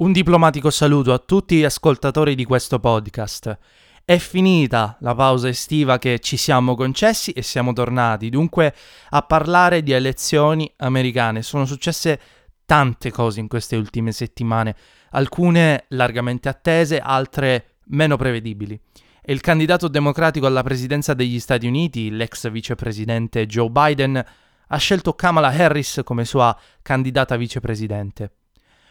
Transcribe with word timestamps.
Un 0.00 0.12
diplomatico 0.12 0.70
saluto 0.70 1.12
a 1.12 1.18
tutti 1.18 1.56
gli 1.56 1.64
ascoltatori 1.64 2.36
di 2.36 2.44
questo 2.44 2.78
podcast. 2.78 3.58
È 4.04 4.16
finita 4.18 4.96
la 5.00 5.12
pausa 5.12 5.48
estiva 5.48 5.98
che 5.98 6.20
ci 6.20 6.36
siamo 6.36 6.76
concessi 6.76 7.32
e 7.32 7.42
siamo 7.42 7.72
tornati 7.72 8.28
dunque 8.28 8.72
a 9.08 9.22
parlare 9.22 9.82
di 9.82 9.90
elezioni 9.90 10.72
americane. 10.76 11.42
Sono 11.42 11.66
successe 11.66 12.20
tante 12.64 13.10
cose 13.10 13.40
in 13.40 13.48
queste 13.48 13.74
ultime 13.74 14.12
settimane, 14.12 14.76
alcune 15.10 15.86
largamente 15.88 16.48
attese, 16.48 17.00
altre 17.00 17.78
meno 17.86 18.16
prevedibili. 18.16 18.80
E 19.20 19.32
il 19.32 19.40
candidato 19.40 19.88
democratico 19.88 20.46
alla 20.46 20.62
presidenza 20.62 21.12
degli 21.12 21.40
Stati 21.40 21.66
Uniti, 21.66 22.12
l'ex 22.12 22.48
vicepresidente 22.48 23.46
Joe 23.46 23.68
Biden, 23.68 24.24
ha 24.68 24.76
scelto 24.76 25.14
Kamala 25.14 25.48
Harris 25.48 26.02
come 26.04 26.24
sua 26.24 26.56
candidata 26.82 27.34
vicepresidente. 27.34 28.30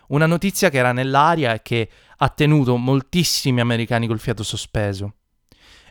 Una 0.07 0.25
notizia 0.25 0.69
che 0.69 0.77
era 0.77 0.91
nell'aria 0.91 1.53
e 1.53 1.61
che 1.61 1.89
ha 2.17 2.29
tenuto 2.29 2.75
moltissimi 2.77 3.59
americani 3.59 4.07
col 4.07 4.19
fiato 4.19 4.43
sospeso. 4.43 5.13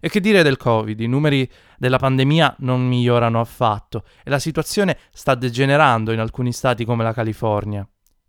E 0.01 0.09
che 0.09 0.21
dire 0.21 0.43
del 0.43 0.57
Covid? 0.57 1.01
I 1.01 1.07
numeri 1.07 1.51
della 1.79 1.99
pandemia 1.99 2.57
non 2.61 2.87
migliorano 2.87 3.41
affatto 3.41 4.05
e 4.23 4.31
la 4.31 4.39
situazione 4.39 4.99
sta 5.13 5.35
degenerando 5.35 6.13
in 6.13 6.21
alcuni 6.21 6.53
stati 6.53 6.85
come 6.85 7.03
la 7.03 7.13
California. 7.13 7.87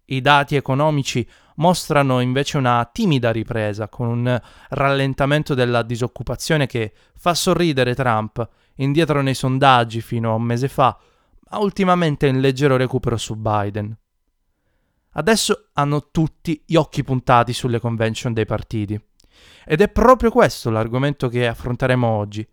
I 0.09 0.21
dati 0.21 0.55
economici 0.55 1.27
mostrano 1.55 2.21
invece 2.21 2.57
una 2.57 2.89
timida 2.91 3.31
ripresa, 3.31 3.89
con 3.89 4.07
un 4.07 4.41
rallentamento 4.69 5.53
della 5.53 5.81
disoccupazione 5.81 6.65
che 6.65 6.93
fa 7.17 7.33
sorridere 7.33 7.93
Trump, 7.93 8.47
indietro 8.75 9.21
nei 9.21 9.33
sondaggi 9.33 9.99
fino 10.01 10.31
a 10.31 10.35
un 10.35 10.43
mese 10.43 10.69
fa, 10.69 10.97
ma 11.49 11.57
ultimamente 11.57 12.27
in 12.27 12.39
leggero 12.39 12.77
recupero 12.77 13.17
su 13.17 13.35
Biden. 13.35 13.97
Adesso 15.17 15.69
hanno 15.73 16.09
tutti 16.11 16.61
gli 16.65 16.75
occhi 16.75 17.03
puntati 17.03 17.51
sulle 17.51 17.79
convention 17.79 18.33
dei 18.33 18.45
partiti. 18.45 18.99
Ed 19.65 19.81
è 19.81 19.89
proprio 19.89 20.29
questo 20.29 20.69
l'argomento 20.69 21.27
che 21.27 21.47
affronteremo 21.47 22.07
oggi. 22.07 22.47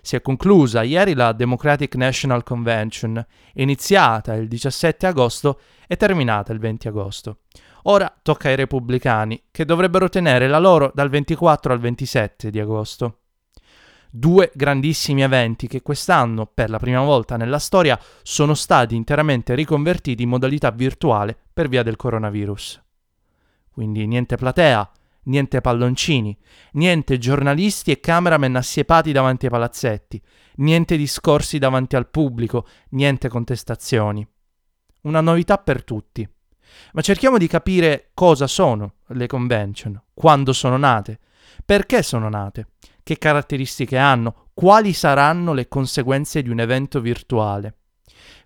Si 0.00 0.16
è 0.16 0.22
conclusa 0.22 0.82
ieri 0.82 1.12
la 1.12 1.32
Democratic 1.32 1.94
National 1.96 2.42
Convention, 2.42 3.24
iniziata 3.54 4.34
il 4.34 4.48
17 4.48 5.06
agosto 5.06 5.60
e 5.86 5.96
terminata 5.96 6.52
il 6.52 6.58
20 6.58 6.88
agosto. 6.88 7.40
Ora 7.82 8.12
tocca 8.22 8.48
ai 8.48 8.56
repubblicani, 8.56 9.48
che 9.50 9.66
dovrebbero 9.66 10.08
tenere 10.08 10.48
la 10.48 10.58
loro 10.58 10.90
dal 10.94 11.10
24 11.10 11.72
al 11.72 11.80
27 11.80 12.50
di 12.50 12.60
agosto. 12.60 13.18
Due 14.18 14.50
grandissimi 14.54 15.20
eventi 15.20 15.66
che 15.66 15.82
quest'anno, 15.82 16.46
per 16.46 16.70
la 16.70 16.78
prima 16.78 17.02
volta 17.02 17.36
nella 17.36 17.58
storia, 17.58 18.00
sono 18.22 18.54
stati 18.54 18.96
interamente 18.96 19.54
riconvertiti 19.54 20.22
in 20.22 20.30
modalità 20.30 20.70
virtuale 20.70 21.36
per 21.52 21.68
via 21.68 21.82
del 21.82 21.96
coronavirus. 21.96 22.82
Quindi 23.70 24.06
niente 24.06 24.36
platea, 24.36 24.90
niente 25.24 25.60
palloncini, 25.60 26.34
niente 26.72 27.18
giornalisti 27.18 27.90
e 27.90 28.00
cameraman 28.00 28.56
assiepati 28.56 29.12
davanti 29.12 29.44
ai 29.44 29.50
palazzetti, 29.50 30.22
niente 30.56 30.96
discorsi 30.96 31.58
davanti 31.58 31.94
al 31.94 32.08
pubblico, 32.08 32.66
niente 32.92 33.28
contestazioni. 33.28 34.26
Una 35.02 35.20
novità 35.20 35.58
per 35.58 35.84
tutti. 35.84 36.26
Ma 36.94 37.02
cerchiamo 37.02 37.36
di 37.36 37.48
capire 37.48 38.12
cosa 38.14 38.46
sono 38.46 38.94
le 39.08 39.26
convention, 39.26 40.02
quando 40.14 40.54
sono 40.54 40.78
nate, 40.78 41.18
perché 41.66 42.02
sono 42.02 42.30
nate, 42.30 42.68
che 43.06 43.18
caratteristiche 43.18 43.96
hanno, 43.96 44.48
quali 44.52 44.92
saranno 44.92 45.52
le 45.52 45.68
conseguenze 45.68 46.42
di 46.42 46.50
un 46.50 46.58
evento 46.58 47.00
virtuale. 47.00 47.76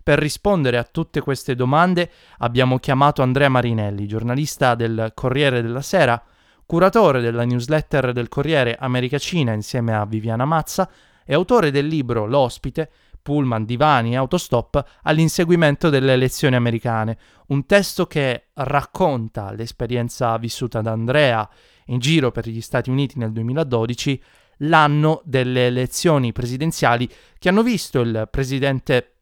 Per 0.03 0.19
rispondere 0.19 0.77
a 0.77 0.83
tutte 0.83 1.19
queste 1.19 1.55
domande 1.55 2.11
abbiamo 2.37 2.77
chiamato 2.77 3.23
Andrea 3.23 3.49
Marinelli, 3.49 4.05
giornalista 4.05 4.75
del 4.75 5.13
Corriere 5.15 5.63
della 5.63 5.81
Sera, 5.81 6.23
curatore 6.63 7.21
della 7.21 7.43
newsletter 7.43 8.11
del 8.11 8.29
Corriere 8.29 8.77
America 8.79 9.17
Cina 9.17 9.51
insieme 9.51 9.95
a 9.95 10.05
Viviana 10.05 10.45
Mazza 10.45 10.87
e 11.25 11.33
autore 11.33 11.71
del 11.71 11.87
libro 11.87 12.27
L'ospite, 12.27 12.91
pullman, 13.19 13.65
divani 13.65 14.11
e 14.11 14.17
autostop 14.17 14.99
all'inseguimento 15.01 15.89
delle 15.89 16.13
elezioni 16.13 16.55
americane, 16.55 17.17
un 17.47 17.65
testo 17.65 18.05
che 18.05 18.49
racconta 18.53 19.53
l'esperienza 19.53 20.37
vissuta 20.37 20.81
da 20.81 20.91
Andrea 20.91 21.49
in 21.85 21.97
giro 21.99 22.31
per 22.31 22.47
gli 22.47 22.61
Stati 22.61 22.89
Uniti 22.89 23.17
nel 23.17 23.31
2012, 23.31 24.21
l'anno 24.61 25.21
delle 25.23 25.67
elezioni 25.67 26.31
presidenziali 26.31 27.09
che 27.37 27.49
hanno 27.49 27.63
visto 27.63 28.01
il 28.01 28.27
presidente 28.29 29.13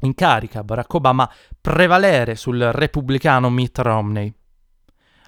in 0.00 0.14
carica, 0.14 0.64
Barack 0.64 0.94
Obama, 0.94 1.30
prevalere 1.60 2.34
sul 2.34 2.58
repubblicano 2.58 3.50
Mitt 3.50 3.78
Romney. 3.78 4.32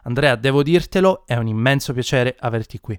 Andrea, 0.02 0.34
devo 0.34 0.62
dirtelo, 0.62 1.24
è 1.26 1.36
un 1.36 1.46
immenso 1.46 1.92
piacere 1.92 2.36
averti 2.38 2.80
qui. 2.80 2.98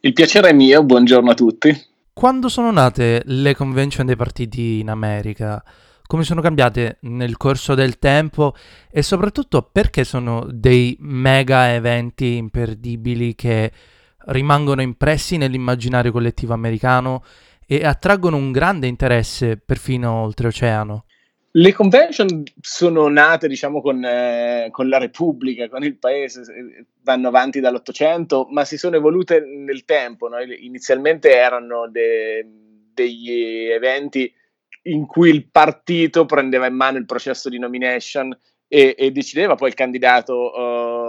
Il 0.00 0.12
piacere 0.12 0.50
è 0.50 0.52
mio, 0.52 0.82
buongiorno 0.82 1.30
a 1.30 1.34
tutti. 1.34 1.84
Quando 2.12 2.48
sono 2.48 2.70
nate 2.70 3.22
le 3.24 3.54
convention 3.54 4.06
dei 4.06 4.16
partiti 4.16 4.80
in 4.80 4.90
America? 4.90 5.62
Come 6.06 6.24
sono 6.24 6.40
cambiate 6.40 6.98
nel 7.02 7.36
corso 7.36 7.74
del 7.74 7.98
tempo 7.98 8.54
e 8.90 9.02
soprattutto 9.02 9.68
perché 9.70 10.04
sono 10.04 10.46
dei 10.48 10.96
mega 11.00 11.72
eventi 11.72 12.36
imperdibili 12.36 13.34
che 13.34 13.72
rimangono 14.26 14.82
impressi 14.82 15.36
nell'immaginario 15.36 16.12
collettivo 16.12 16.54
americano 16.54 17.22
e 17.66 17.84
attraggono 17.84 18.36
un 18.36 18.52
grande 18.52 18.86
interesse 18.86 19.56
perfino 19.56 20.22
oltreoceano. 20.22 21.04
Le 21.58 21.72
convention 21.72 22.42
sono 22.60 23.08
nate, 23.08 23.48
diciamo, 23.48 23.80
con, 23.80 24.04
eh, 24.04 24.68
con, 24.70 24.90
la 24.90 24.98
Repubblica, 24.98 25.70
con 25.70 25.82
il 25.84 25.96
paese, 25.96 26.42
vanno 27.02 27.28
avanti 27.28 27.60
dall'Ottocento, 27.60 28.46
ma 28.50 28.66
si 28.66 28.76
sono 28.76 28.96
evolute 28.96 29.40
nel 29.40 29.86
tempo. 29.86 30.28
No? 30.28 30.36
Inizialmente 30.38 31.34
erano 31.34 31.88
de- 31.88 32.46
degli 32.92 33.70
eventi 33.70 34.30
in 34.82 35.06
cui 35.06 35.30
il 35.30 35.48
partito 35.50 36.26
prendeva 36.26 36.66
in 36.66 36.74
mano 36.74 36.98
il 36.98 37.06
processo 37.06 37.48
di 37.48 37.58
nomination 37.58 38.36
e, 38.68 38.94
e 38.96 39.10
decideva 39.10 39.54
poi 39.54 39.68
il 39.68 39.74
candidato, 39.74 40.34
uh, 40.34 41.05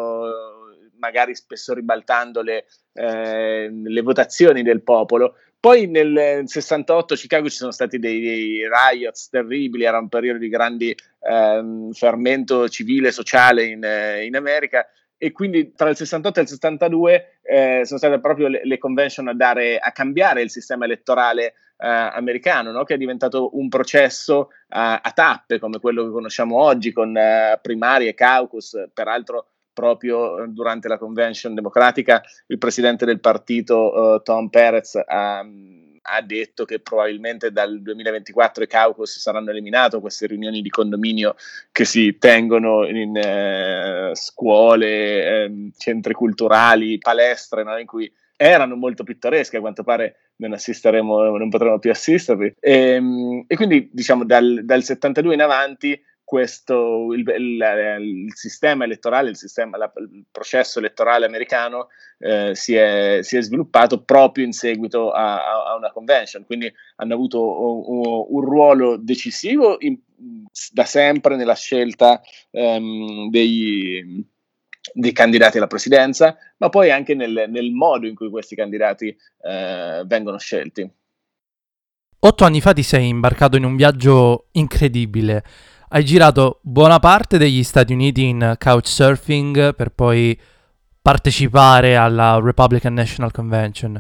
magari 1.00 1.36
spesso 1.36 1.74
ribaltando 1.74 2.42
le, 2.42 2.66
eh, 2.94 3.70
le 3.72 4.02
votazioni 4.02 4.64
del 4.64 4.84
popolo. 4.84 5.36
Poi 5.60 5.88
nel 5.88 6.44
68 6.46 7.14
a 7.14 7.18
Chicago 7.18 7.50
ci 7.50 7.58
sono 7.58 7.72
stati 7.72 7.98
dei, 7.98 8.22
dei, 8.22 8.62
riots 8.68 9.30
terribili, 9.30 9.86
era 9.86 9.98
un 9.98 10.08
periodo 10.08 10.40
di 10.40 10.50
grande 10.50 10.96
ehm, 11.20 11.92
fermento 11.92 12.70
civile 12.70 13.08
e 13.08 13.12
sociale 13.12 13.66
in, 13.66 13.84
eh, 13.84 14.24
in, 14.26 14.36
America 14.36 14.88
e 15.18 15.32
quindi 15.32 15.74
tra 15.74 15.90
il 15.90 15.96
68 15.96 16.40
e 16.40 16.42
il 16.44 16.48
72 16.48 17.40
eh, 17.42 17.82
sono 17.86 17.98
state 17.98 18.20
proprio 18.20 18.48
le, 18.48 18.62
le, 18.64 18.78
convention 18.78 19.28
a, 19.30 19.34
dare, 19.34 19.80
a 19.80 19.92
cambiare 19.92 20.44
il 20.44 20.52
sistema 20.52 20.86
elettorale 20.86 21.54
eh, 21.78 21.88
americano, 21.88 22.72
no? 22.72 22.84
che 22.84 22.94
è 22.94 22.98
diventato 22.98 23.58
un 23.58 23.68
processo 23.68 24.50
a, 24.70 25.00
a 25.02 25.12
tappe 25.12 25.58
come 25.58 25.80
quello 25.80 26.04
che 26.04 26.12
conosciamo 26.12 26.62
oggi 26.62 26.92
con 26.92 27.18
eh, 27.18 27.60
primarie, 27.62 28.14
caucus, 28.14 28.90
peraltro 28.94 29.48
proprio 29.78 30.42
eh, 30.42 30.48
durante 30.48 30.88
la 30.88 30.98
convention 30.98 31.54
democratica 31.54 32.24
il 32.48 32.58
presidente 32.58 33.06
del 33.06 33.20
partito 33.20 34.16
uh, 34.16 34.22
Tom 34.24 34.50
Perez 34.50 34.96
ha, 34.96 35.38
ha, 35.40 36.22
detto 36.24 36.66
che 36.66 36.80
probabilmente 36.80 37.52
dal 37.52 37.80
2024 37.84 38.64
i 38.64 38.68
caucus 38.68 39.20
saranno 39.20 39.52
eliminati, 39.52 40.00
queste 40.00 40.26
riunioni 40.26 40.64
di 40.64 40.70
condominio 40.70 41.36
che 41.72 41.86
si 41.86 42.18
tengono 42.18 42.88
in 42.88 43.16
eh, 43.18 44.12
scuole, 44.16 45.44
eh, 45.44 45.70
centri 45.78 46.14
culturali, 46.14 46.98
palestre, 46.98 47.64
no? 47.64 47.78
in 47.78 47.86
cui 47.86 48.12
erano 48.36 48.76
molto 48.76 49.04
pittoresche, 49.04 49.58
a 49.58 49.62
quanto 49.62 49.84
pare 49.84 50.32
non 50.38 50.54
assisteremo, 50.54 51.38
non 51.38 51.50
potremo 51.50 51.78
più 51.78 51.92
assistervi. 51.92 52.56
E, 52.60 52.74
ehm, 52.74 53.44
e 53.46 53.56
quindi 53.56 53.90
diciamo 53.92 54.26
dal, 54.26 54.62
dal 54.64 54.82
72 54.82 55.36
in 55.36 55.42
avanti 55.42 56.00
questo, 56.28 57.14
il, 57.14 57.24
il, 57.38 57.98
il, 58.02 58.36
sistema 58.36 58.84
elettorale, 58.84 59.30
il, 59.30 59.38
sistema, 59.38 59.78
la, 59.78 59.90
il 59.96 60.26
processo 60.30 60.80
elettorale 60.80 61.26
americano 61.26 61.88
eh, 62.18 62.54
si, 62.54 62.76
è, 62.76 63.20
si, 63.22 63.38
è, 63.38 63.42
sviluppato 63.42 64.04
proprio 64.04 64.44
in 64.44 64.52
seguito 64.52 65.12
a, 65.12 65.68
a, 65.68 65.78
una 65.78 65.90
convention, 65.94 66.44
quindi 66.46 66.70
hanno 66.98 67.14
avuto 67.14 67.42
un, 67.42 68.26
un 68.28 68.42
ruolo 68.42 68.98
decisivo 68.98 69.78
in, 69.80 69.98
da 70.74 70.84
sempre 70.84 71.38
nella 71.38 71.56
scelta 71.56 72.22
um, 72.50 73.30
dei, 73.30 74.22
dei 74.92 75.14
candidati 75.14 75.56
alla 75.56 75.68
presidenza, 75.68 76.36
ma 76.58 76.68
poi 76.68 76.92
anche 76.92 77.16
nel, 77.16 77.46
nel 77.48 77.72
modo 77.72 78.06
in 78.06 78.16
cui 78.16 78.30
questi 78.30 78.54
candidati 78.54 79.16
eh, 79.44 80.04
vengono 80.06 80.38
scelti. 80.38 80.92
Otto 82.20 82.44
anni 82.44 82.60
fa 82.60 82.74
ti 82.74 82.84
sei 82.84 83.08
imbarcato 83.08 83.56
in 83.56 83.64
un 83.64 83.78
viaggio 83.78 84.48
incredibile. 84.52 85.44
Hai 85.90 86.04
girato 86.04 86.60
buona 86.64 87.00
parte 87.00 87.38
degli 87.38 87.64
Stati 87.64 87.94
Uniti 87.94 88.26
in 88.26 88.56
couchsurfing 88.60 89.74
per 89.74 89.92
poi 89.92 90.38
partecipare 91.02 91.96
alla 91.96 92.42
Republican 92.44 92.94
National 92.94 93.32
Convention. 93.32 93.98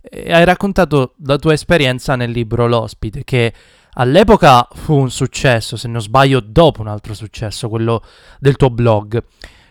E 0.00 0.32
hai 0.32 0.46
raccontato 0.46 1.16
la 1.26 1.36
tua 1.36 1.52
esperienza 1.52 2.16
nel 2.16 2.30
libro 2.30 2.66
L'ospite, 2.66 3.24
che 3.24 3.52
all'epoca 3.92 4.66
fu 4.72 4.94
un 4.94 5.10
successo, 5.10 5.76
se 5.76 5.86
non 5.86 6.00
sbaglio 6.00 6.40
dopo 6.40 6.80
un 6.80 6.88
altro 6.88 7.12
successo, 7.12 7.68
quello 7.68 8.02
del 8.38 8.56
tuo 8.56 8.70
blog. 8.70 9.22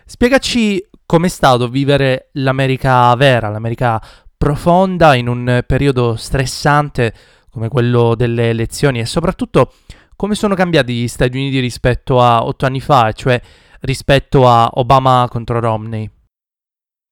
Spiegaci 0.05 0.87
com'è 1.07 1.27
stato 1.27 1.67
vivere 1.69 2.29
l'America 2.33 3.15
vera, 3.15 3.49
l'America 3.49 3.99
profonda 4.37 5.15
in 5.15 5.27
un 5.27 5.63
periodo 5.65 6.17
stressante 6.17 7.13
come 7.49 7.67
quello 7.67 8.13
delle 8.13 8.49
elezioni 8.49 8.99
e 8.99 9.07
soprattutto 9.07 9.73
come 10.17 10.35
sono 10.35 10.53
cambiati 10.53 10.93
gli 10.93 11.07
Stati 11.07 11.37
Uniti 11.37 11.59
rispetto 11.59 12.19
a 12.19 12.43
otto 12.43 12.65
anni 12.65 12.81
fa, 12.81 13.13
cioè 13.13 13.39
rispetto 13.81 14.45
a 14.49 14.69
Obama 14.73 15.25
contro 15.29 15.61
Romney 15.61 16.11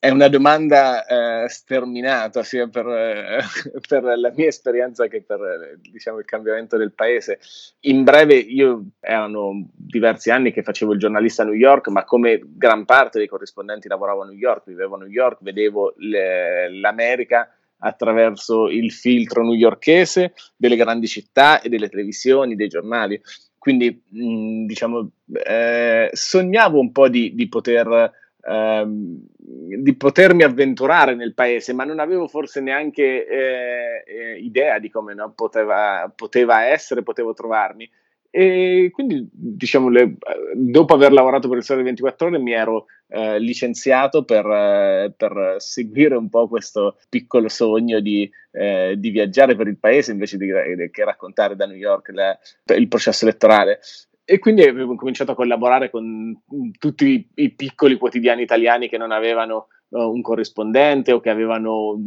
è 0.06 0.12
una 0.12 0.28
domanda 0.28 1.04
eh, 1.08 1.50
sterminata 1.50 2.44
sia 2.44 2.68
per, 2.68 2.86
eh, 2.86 3.40
per, 3.88 4.04
la 4.04 4.32
mia 4.36 4.46
esperienza 4.46 5.08
che 5.08 5.24
per 5.24 5.80
diciamo, 5.82 6.20
il 6.20 6.26
cambiamento 6.26 6.78
del 6.78 6.94
paese. 6.94 7.40
In 7.82 8.04
breve, 8.04 8.36
io 8.36 8.84
erano 9.00 9.68
diversi 9.74 10.30
anni 10.30 10.52
che 10.52 10.62
facevo 10.62 10.94
il 10.94 11.00
giornalista 11.00 11.42
a 11.42 11.46
New 11.46 11.56
York, 11.56 11.88
ma 11.88 12.04
come 12.04 12.40
gran 12.46 12.86
parte 12.86 13.18
dei 13.18 13.28
corrispondenti 13.28 13.88
lavoravo 13.88 14.22
a 14.22 14.26
New 14.26 14.38
York, 14.38 14.66
vivevo 14.68 14.94
a 14.94 15.00
New 15.00 15.08
York, 15.08 15.40
vedevo 15.42 15.96
le, 15.98 16.70
l'America 16.80 17.50
attraverso 17.86 18.68
il 18.68 18.92
filtro 18.92 19.44
newyorkese 19.44 20.34
delle 20.56 20.76
grandi 20.76 21.08
città 21.08 21.62
e 21.62 21.70
delle 21.70 21.90
televisioni, 21.90 22.56
dei 22.56 22.68
giornali. 22.68 23.22
Quindi, 23.58 24.02
mh, 24.10 24.66
diciamo, 24.66 25.10
eh, 25.46 26.10
sognavo 26.12 26.80
un 26.80 26.92
po' 26.92 27.10
di, 27.10 27.34
di 27.36 27.48
poter 27.48 28.12
ehm, 28.46 29.26
di 29.38 29.96
potermi 29.96 30.44
avventurare 30.44 31.16
nel 31.16 31.34
paese, 31.34 31.74
ma 31.74 31.84
non 31.84 32.00
avevo 32.00 32.28
forse 32.28 32.62
neanche 32.62 33.28
eh, 33.28 34.04
eh, 34.06 34.38
idea 34.40 34.80
di 34.80 34.90
come 34.90 35.14
no, 35.14 35.32
poteva, 35.34 36.12
poteva, 36.16 36.66
essere, 36.66 37.04
potevo 37.04 37.34
trovarmi. 37.34 37.90
E 38.38 38.90
quindi, 38.92 39.30
diciamo, 39.32 39.88
le, 39.88 40.18
dopo 40.56 40.94
aver 40.94 41.14
lavorato 41.14 41.48
per 41.48 41.60
il 41.60 41.64
Sole 41.64 41.84
24 41.84 42.28
Ore, 42.28 42.38
mi 42.38 42.52
ero 42.52 42.88
eh, 43.08 43.40
licenziato 43.40 44.26
per, 44.26 44.46
eh, 44.46 45.14
per, 45.16 45.56
seguire 45.60 46.18
un 46.18 46.28
po' 46.28 46.50
questo 46.50 46.98
piccolo 47.08 47.48
sogno 47.48 48.02
di, 48.02 48.30
eh, 48.52 48.96
di 48.98 49.10
viaggiare 49.10 49.56
per 49.56 49.68
il 49.68 49.78
paese 49.78 50.12
invece 50.12 50.36
di, 50.36 50.48
che 50.92 51.06
raccontare 51.06 51.56
da 51.56 51.66
New 51.66 51.78
York 51.78 52.10
la, 52.10 52.38
il 52.76 52.90
processo 52.90 53.24
elettorale. 53.24 53.80
E 54.26 54.38
quindi 54.40 54.64
avevo 54.64 54.96
cominciato 54.96 55.32
a 55.32 55.36
collaborare 55.36 55.90
con 55.90 56.38
tutti 56.78 57.06
i, 57.06 57.28
i 57.36 57.52
piccoli 57.52 57.96
quotidiani 57.96 58.42
italiani 58.42 58.90
che 58.90 58.98
non 58.98 59.12
avevano 59.12 59.68
uh, 59.96 60.12
un 60.12 60.22
corrispondente 60.22 61.12
o 61.12 61.20
che, 61.20 61.30
avevano, 61.30 61.98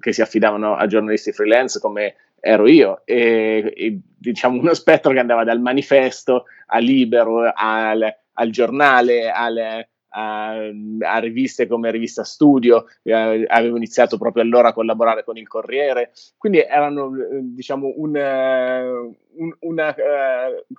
che 0.00 0.12
si 0.12 0.20
affidavano 0.20 0.74
a 0.74 0.86
giornalisti 0.86 1.32
freelance 1.32 1.78
come 1.80 2.16
ero 2.40 2.66
io. 2.66 3.02
E, 3.04 3.72
e 3.74 3.98
diciamo 4.18 4.58
uno 4.58 4.74
spettro 4.74 5.12
che 5.12 5.18
andava 5.18 5.44
dal 5.44 5.60
manifesto 5.60 6.44
a 6.66 6.78
Libero 6.78 7.50
al, 7.54 8.14
al 8.32 8.50
giornale 8.50 9.30
al, 9.30 9.86
a, 10.08 10.56
a, 11.00 11.18
riviste 11.18 11.66
come 11.66 11.90
Rivista 11.90 12.24
Studio, 12.24 12.86
eh, 13.02 13.44
avevo 13.48 13.76
iniziato 13.76 14.18
proprio 14.18 14.42
allora 14.42 14.68
a 14.68 14.72
collaborare 14.72 15.24
con 15.24 15.36
il 15.36 15.46
Corriere, 15.46 16.12
quindi 16.36 16.60
erano 16.60 17.10
diciamo 17.42 17.92
un, 17.96 18.16
un, 18.16 19.56
una 19.60 19.94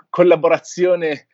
collaborazione 0.10 1.28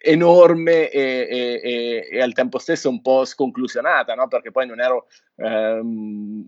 enorme 0.00 0.90
e, 0.90 1.28
e, 1.62 2.08
e, 2.10 2.20
al 2.20 2.32
tempo 2.32 2.58
stesso 2.58 2.88
un 2.88 3.00
po' 3.02 3.24
sconclusionata, 3.24 4.14
no? 4.14 4.28
perché 4.28 4.50
poi 4.50 4.66
non 4.66 4.80
ero 4.80 5.06
um, 5.36 6.44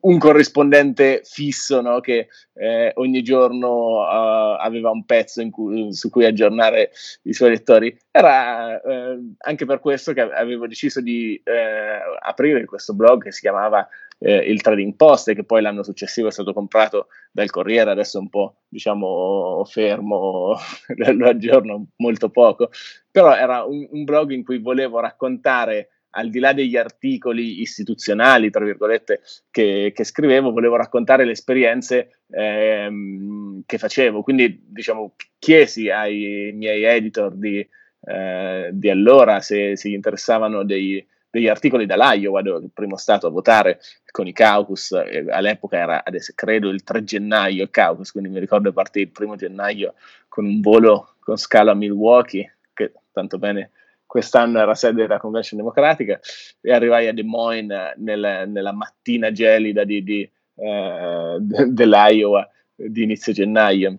un 0.00 0.18
corrispondente 0.18 1.22
fisso 1.24 1.80
no? 1.80 2.00
che 2.00 2.28
eh, 2.54 2.92
ogni 2.96 3.22
giorno 3.22 4.00
uh, 4.00 4.56
aveva 4.58 4.90
un 4.90 5.04
pezzo 5.04 5.48
cui, 5.50 5.92
su 5.92 6.10
cui 6.10 6.24
aggiornare 6.24 6.90
i 7.22 7.32
suoi 7.32 7.50
lettori. 7.50 7.96
Era 8.10 8.80
uh, 8.82 9.34
anche 9.38 9.64
per 9.64 9.78
questo 9.78 10.12
che 10.12 10.20
avevo 10.20 10.66
deciso 10.66 11.00
di 11.00 11.40
uh, 11.44 12.16
aprire 12.20 12.64
questo 12.64 12.94
blog 12.94 13.22
che 13.22 13.32
si 13.32 13.40
chiamava 13.40 13.88
eh, 14.20 14.36
il 14.36 14.60
Trading 14.60 14.94
Post 14.94 15.34
che 15.34 15.44
poi 15.44 15.62
l'anno 15.62 15.82
successivo 15.82 16.28
è 16.28 16.32
stato 16.32 16.52
comprato 16.52 17.08
dal 17.32 17.50
Corriere, 17.50 17.90
adesso 17.90 18.18
è 18.18 18.20
un 18.20 18.28
po' 18.28 18.60
diciamo 18.68 19.64
fermo, 19.64 20.56
lo 21.16 21.28
aggiorno 21.28 21.86
molto 21.96 22.28
poco, 22.28 22.70
però 23.10 23.34
era 23.34 23.64
un, 23.64 23.86
un 23.90 24.04
blog 24.04 24.30
in 24.30 24.44
cui 24.44 24.58
volevo 24.58 25.00
raccontare 25.00 25.88
al 26.10 26.28
di 26.28 26.38
là 26.38 26.52
degli 26.52 26.76
articoli 26.76 27.60
istituzionali, 27.60 28.50
tra 28.50 28.64
virgolette, 28.64 29.20
che, 29.50 29.92
che 29.94 30.04
scrivevo, 30.04 30.50
volevo 30.50 30.76
raccontare 30.76 31.24
le 31.24 31.32
esperienze 31.32 32.22
ehm, 32.30 33.62
che 33.64 33.78
facevo. 33.78 34.22
Quindi, 34.22 34.60
diciamo, 34.66 35.14
chiesi 35.38 35.88
ai 35.88 36.50
miei 36.54 36.82
editor 36.82 37.36
di, 37.36 37.66
eh, 38.02 38.70
di 38.72 38.90
allora 38.90 39.40
se, 39.40 39.76
se 39.76 39.88
gli 39.88 39.94
interessavano 39.94 40.64
dei, 40.64 41.06
degli 41.30 41.48
articoli 41.48 41.86
dall'Iowa, 41.86 42.42
dove 42.42 42.64
il 42.64 42.70
primo 42.72 42.96
stato 42.96 43.26
a 43.26 43.30
votare 43.30 43.78
con 44.10 44.26
i 44.26 44.32
caucus, 44.32 44.92
eh, 44.92 45.26
all'epoca 45.28 45.76
era 45.76 46.04
adesso 46.04 46.32
credo 46.34 46.68
il 46.68 46.82
3 46.82 47.04
gennaio 47.04 47.62
il 47.62 47.70
caucus, 47.70 48.10
quindi 48.10 48.30
mi 48.30 48.40
ricordo 48.40 48.72
partì 48.72 49.00
il 49.00 49.10
primo 49.10 49.36
gennaio 49.36 49.94
con 50.28 50.44
un 50.44 50.60
volo 50.60 51.14
con 51.20 51.36
scalo 51.36 51.70
a 51.70 51.74
Milwaukee, 51.74 52.56
che 52.74 52.92
tanto 53.12 53.38
bene 53.38 53.70
quest'anno 54.04 54.58
era 54.58 54.74
sede 54.74 55.02
della 55.02 55.20
Convention 55.20 55.60
Democratica, 55.60 56.18
e 56.60 56.72
arrivai 56.72 57.06
a 57.06 57.12
Des 57.12 57.24
Moines 57.24 57.94
nel, 57.98 58.44
nella 58.48 58.72
mattina 58.72 59.30
gelida 59.30 59.84
di, 59.84 60.02
di, 60.02 60.28
eh, 60.56 61.36
dell'Iowa 61.38 62.48
di 62.74 63.02
inizio 63.04 63.32
gennaio 63.32 63.98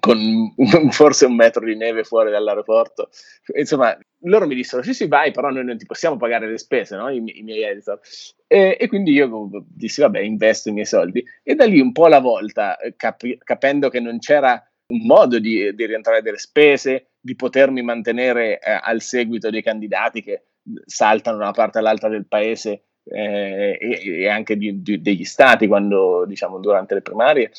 con 0.00 0.52
forse 0.90 1.26
un 1.26 1.34
metro 1.34 1.64
di 1.64 1.76
neve 1.76 2.04
fuori 2.04 2.30
dall'aeroporto. 2.30 3.10
Insomma, 3.54 3.96
loro 4.22 4.46
mi 4.46 4.54
dissero: 4.54 4.82
Sì, 4.82 4.94
sì, 4.94 5.06
vai, 5.06 5.30
però 5.30 5.50
noi 5.50 5.64
non 5.64 5.76
ti 5.76 5.86
possiamo 5.86 6.16
pagare 6.16 6.50
le 6.50 6.58
spese, 6.58 6.96
no? 6.96 7.08
I, 7.08 7.22
i 7.38 7.42
miei 7.42 7.62
editor. 7.62 8.00
E, 8.46 8.76
e, 8.80 8.88
quindi 8.88 9.12
io 9.12 9.50
dissi: 9.68 10.00
Vabbè, 10.00 10.20
investo 10.20 10.70
i 10.70 10.72
miei 10.72 10.86
soldi. 10.86 11.24
E 11.42 11.54
da 11.54 11.66
lì 11.66 11.80
un 11.80 11.92
po' 11.92 12.06
alla 12.06 12.20
volta, 12.20 12.76
capi- 12.96 13.38
capendo 13.42 13.88
che 13.88 14.00
non 14.00 14.18
c'era 14.18 14.62
un 14.88 15.06
modo 15.06 15.38
di, 15.38 15.74
di, 15.74 15.86
rientrare 15.86 16.22
delle 16.22 16.38
spese, 16.38 17.12
di 17.20 17.34
potermi 17.34 17.82
mantenere 17.82 18.58
eh, 18.58 18.78
al 18.82 19.00
seguito 19.00 19.50
dei 19.50 19.62
candidati 19.62 20.22
che 20.22 20.42
saltano 20.84 21.38
da 21.38 21.44
una 21.44 21.52
parte 21.52 21.78
all'altra 21.78 22.08
del 22.08 22.26
paese. 22.26 22.84
Eh, 23.04 23.78
e, 23.80 24.20
e, 24.20 24.28
anche 24.28 24.56
di, 24.56 24.80
di, 24.80 25.02
degli 25.02 25.24
stati 25.24 25.66
quando 25.66 26.24
diciamo 26.24 26.60
durante 26.60 26.94
le 26.94 27.02
primarie 27.02 27.50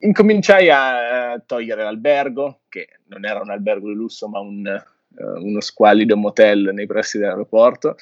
incominciai 0.00 0.68
a 0.70 1.42
togliere 1.44 1.82
l'albergo, 1.82 2.62
che 2.68 2.88
non 3.06 3.24
era 3.24 3.40
un 3.40 3.50
albergo 3.50 3.88
di 3.88 3.94
lusso, 3.94 4.28
ma 4.28 4.40
un, 4.40 4.64
uh, 4.66 5.44
uno 5.44 5.60
squallido 5.60 6.16
motel 6.16 6.70
nei 6.72 6.86
pressi 6.86 7.18
dell'aeroporto, 7.18 7.96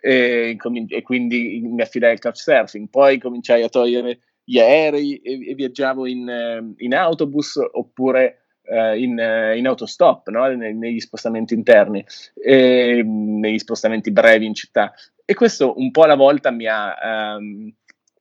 e, 0.00 0.56
e, 0.88 1.02
quindi 1.02 1.60
mi 1.62 1.82
affidai 1.82 2.12
al 2.12 2.20
couchsurfing. 2.20 2.88
Poi 2.88 3.18
cominciai 3.18 3.62
a 3.62 3.68
togliere 3.68 4.20
gli 4.44 4.58
aerei 4.58 5.16
e, 5.16 5.50
e 5.50 5.54
viaggiavo 5.54 6.06
in, 6.06 6.28
uh, 6.28 6.74
in, 6.78 6.94
autobus 6.94 7.56
oppure 7.72 8.40
in, 8.68 9.10
in, 9.56 9.64
autostop, 9.64 10.28
no? 10.30 10.44
ne, 10.48 10.72
negli 10.72 10.98
spostamenti 10.98 11.54
interni, 11.54 12.04
e, 12.34 13.00
negli 13.04 13.58
spostamenti 13.58 14.10
brevi 14.10 14.44
in 14.44 14.54
città. 14.54 14.92
E 15.24 15.34
questo 15.34 15.78
un 15.78 15.92
po' 15.92 16.02
alla 16.02 16.16
volta 16.16 16.50
mi 16.50 16.66
ha, 16.66 17.36
um, 17.36 17.72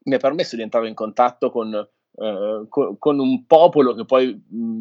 mi 0.04 0.14
ha 0.14 0.20
permesso 0.20 0.56
di 0.56 0.62
entrare 0.62 0.88
in 0.88 0.94
contatto 0.94 1.50
con 1.50 1.88
eh, 2.18 2.66
con, 2.70 3.20
un 3.20 3.46
popolo 3.46 3.94
che 3.94 4.06
poi 4.06 4.34
mh, 4.34 4.80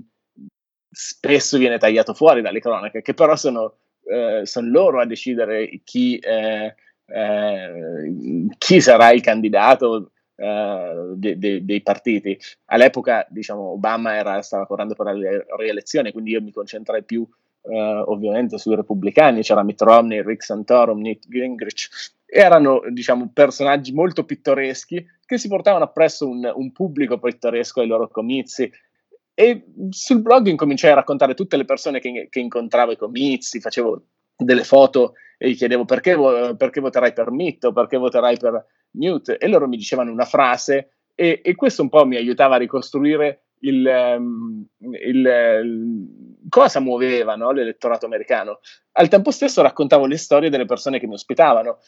spesso 0.90 1.58
viene 1.58 1.78
tagliato 1.78 2.14
fuori 2.14 2.42
dalle 2.42 2.60
cronache, 2.60 3.02
che 3.02 3.14
però 3.14 3.36
sono, 3.36 3.74
eh, 4.04 4.42
sono 4.44 4.68
loro 4.68 5.00
a 5.00 5.06
decidere 5.06 5.80
chi, 5.84 6.18
eh, 6.18 6.74
eh 7.06 8.48
chi 8.58 8.80
sarà 8.80 9.12
il 9.12 9.20
candidato 9.20 10.10
Uh, 10.36 11.14
de, 11.14 11.38
de, 11.38 11.64
dei 11.64 11.80
partiti. 11.80 12.36
All'epoca, 12.64 13.24
diciamo, 13.30 13.70
Obama 13.70 14.16
era, 14.16 14.42
stava 14.42 14.66
correndo 14.66 14.94
per 14.94 15.16
la 15.16 15.44
rielezione, 15.56 16.10
quindi 16.10 16.32
io 16.32 16.42
mi 16.42 16.50
concentrai 16.50 17.04
più 17.04 17.20
uh, 17.20 18.02
ovviamente 18.10 18.58
sui 18.58 18.74
repubblicani. 18.74 19.42
C'era 19.42 19.62
Mitt 19.62 19.80
Romney, 19.80 20.22
Rick 20.22 20.42
Santorum, 20.42 21.00
Newt 21.00 21.28
Gingrich. 21.28 21.88
Erano, 22.36 22.82
diciamo, 22.90 23.30
personaggi 23.32 23.92
molto 23.92 24.24
pittoreschi 24.24 25.06
che 25.24 25.38
si 25.38 25.46
portavano 25.46 25.84
appresso 25.84 26.28
un, 26.28 26.50
un 26.52 26.72
pubblico 26.72 27.20
pittoresco 27.20 27.80
ai 27.80 27.86
loro 27.86 28.08
comizi. 28.08 28.68
E 29.32 29.64
sul 29.90 30.20
blog 30.20 30.48
incominciai 30.48 30.90
a 30.90 30.96
raccontare 30.96 31.34
tutte 31.34 31.56
le 31.56 31.64
persone 31.64 32.00
che, 32.00 32.26
che 32.28 32.40
incontravo 32.40 32.90
ai 32.90 32.96
comizi, 32.96 33.60
facevo 33.60 34.02
delle 34.36 34.64
foto 34.64 35.12
e 35.38 35.50
gli 35.50 35.56
chiedevo 35.56 35.84
perché, 35.84 36.16
perché 36.56 36.80
voterai 36.80 37.12
per 37.12 37.30
Mitt 37.30 37.64
o 37.64 37.72
perché 37.72 37.96
voterai 37.98 38.36
per 38.36 38.66
Newt 38.92 39.36
e 39.38 39.48
loro 39.48 39.68
mi 39.68 39.76
dicevano 39.76 40.10
una 40.10 40.24
frase 40.24 40.90
e, 41.14 41.40
e 41.42 41.54
questo 41.54 41.82
un 41.82 41.88
po' 41.88 42.04
mi 42.04 42.16
aiutava 42.16 42.56
a 42.56 42.58
ricostruire 42.58 43.44
il, 43.60 43.86
um, 43.86 44.66
il, 44.80 45.26
il 45.26 46.08
cosa 46.48 46.80
muoveva 46.80 47.36
no, 47.36 47.52
l'elettorato 47.52 48.06
americano. 48.06 48.58
Al 48.92 49.08
tempo 49.08 49.30
stesso 49.30 49.62
raccontavo 49.62 50.06
le 50.06 50.16
storie 50.16 50.50
delle 50.50 50.66
persone 50.66 50.98
che 50.98 51.06
mi 51.06 51.14
ospitavano, 51.14 51.78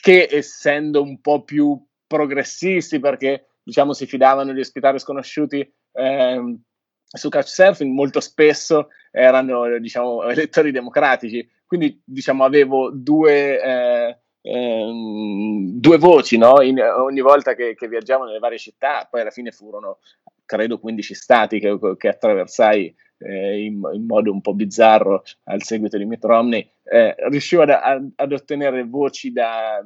che 0.00 0.28
essendo 0.30 1.02
un 1.02 1.20
po' 1.20 1.42
più 1.42 1.78
progressisti 2.06 3.00
perché 3.00 3.48
diciamo 3.62 3.92
si 3.92 4.06
fidavano 4.06 4.52
di 4.52 4.60
ospitare 4.60 4.98
sconosciuti 4.98 5.68
ehm, 5.92 6.60
su 7.08 7.28
Couchsurfing 7.28 7.92
molto 7.92 8.20
spesso 8.20 8.88
erano 9.10 9.78
diciamo 9.78 10.22
elettori 10.24 10.70
democratici. 10.70 11.48
Quindi 11.66 12.00
diciamo 12.04 12.44
avevo 12.44 12.90
due 12.92 13.60
eh, 13.60 14.18
ehm, 14.46 15.70
due 15.72 15.98
voci 15.98 16.38
no? 16.38 16.60
In, 16.62 16.80
ogni 16.80 17.20
volta 17.20 17.54
che, 17.54 17.74
che 17.74 17.88
viaggiavo 17.88 18.24
nelle 18.24 18.38
varie 18.38 18.58
città 18.58 19.06
poi 19.10 19.20
alla 19.20 19.30
fine 19.30 19.50
furono 19.50 19.98
credo 20.44 20.78
15 20.78 21.14
stati 21.14 21.58
che, 21.58 21.78
che 21.96 22.08
attraversai 22.08 22.94
eh, 23.18 23.64
in, 23.64 23.80
in, 23.92 24.06
modo 24.06 24.30
un 24.30 24.40
po' 24.40 24.54
bizzarro 24.54 25.22
al 25.44 25.62
seguito 25.62 25.98
di 25.98 26.04
Mitt 26.04 26.24
Romney, 26.24 26.68
eh, 26.84 27.14
riuscivo 27.28 27.62
ad, 27.62 27.70
ad, 27.70 28.10
ad, 28.14 28.32
ottenere 28.32 28.84
voci 28.84 29.32
da, 29.32 29.82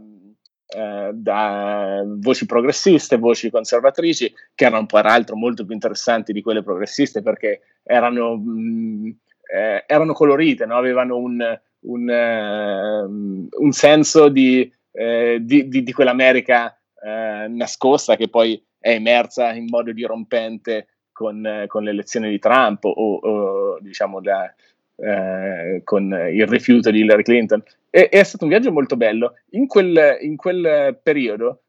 eh, 0.68 1.10
da, 1.12 2.02
voci 2.06 2.46
progressiste, 2.46 3.18
voci 3.18 3.50
conservatrici, 3.50 4.32
che 4.54 4.64
erano 4.64 4.86
peraltro 4.86 5.36
molto 5.36 5.64
più 5.64 5.74
interessanti 5.74 6.32
di 6.32 6.42
quelle 6.42 6.62
progressiste 6.62 7.22
perché 7.22 7.60
erano, 7.82 8.36
mh, 8.36 8.50
mm, 8.50 9.10
eh, 9.52 9.84
erano 9.86 10.12
colorite, 10.12 10.66
no? 10.66 10.76
avevano 10.76 11.16
un, 11.16 11.60
un, 11.82 12.08
uh, 12.08 13.62
un 13.62 13.72
senso 13.72 14.28
di, 14.28 14.70
eh, 14.92 15.38
di, 15.40 15.68
di, 15.68 15.82
di 15.82 15.92
quell'America 15.92 16.74
nascosta 17.02 18.14
che 18.14 18.28
poi 18.28 18.62
è 18.78 18.90
emersa 18.90 19.54
in 19.54 19.64
modo 19.70 19.90
dirompente 19.90 20.88
con, 21.12 21.44
eh, 21.46 21.66
con 21.66 21.82
l'elezione 21.82 22.28
di 22.28 22.38
Trump 22.38 22.84
o, 22.84 22.90
o 22.92 23.78
diciamo 23.80 24.20
da, 24.20 24.52
eh, 24.96 25.82
con 25.84 26.10
il 26.32 26.46
rifiuto 26.46 26.90
di 26.90 27.00
Hillary 27.00 27.22
Clinton. 27.22 27.62
E, 27.90 28.08
è 28.08 28.22
stato 28.22 28.44
un 28.44 28.50
viaggio 28.50 28.72
molto 28.72 28.96
bello. 28.96 29.34
In 29.50 29.66
quel, 29.66 30.18
in 30.20 30.36
quel 30.36 30.98
periodo, 31.02 31.62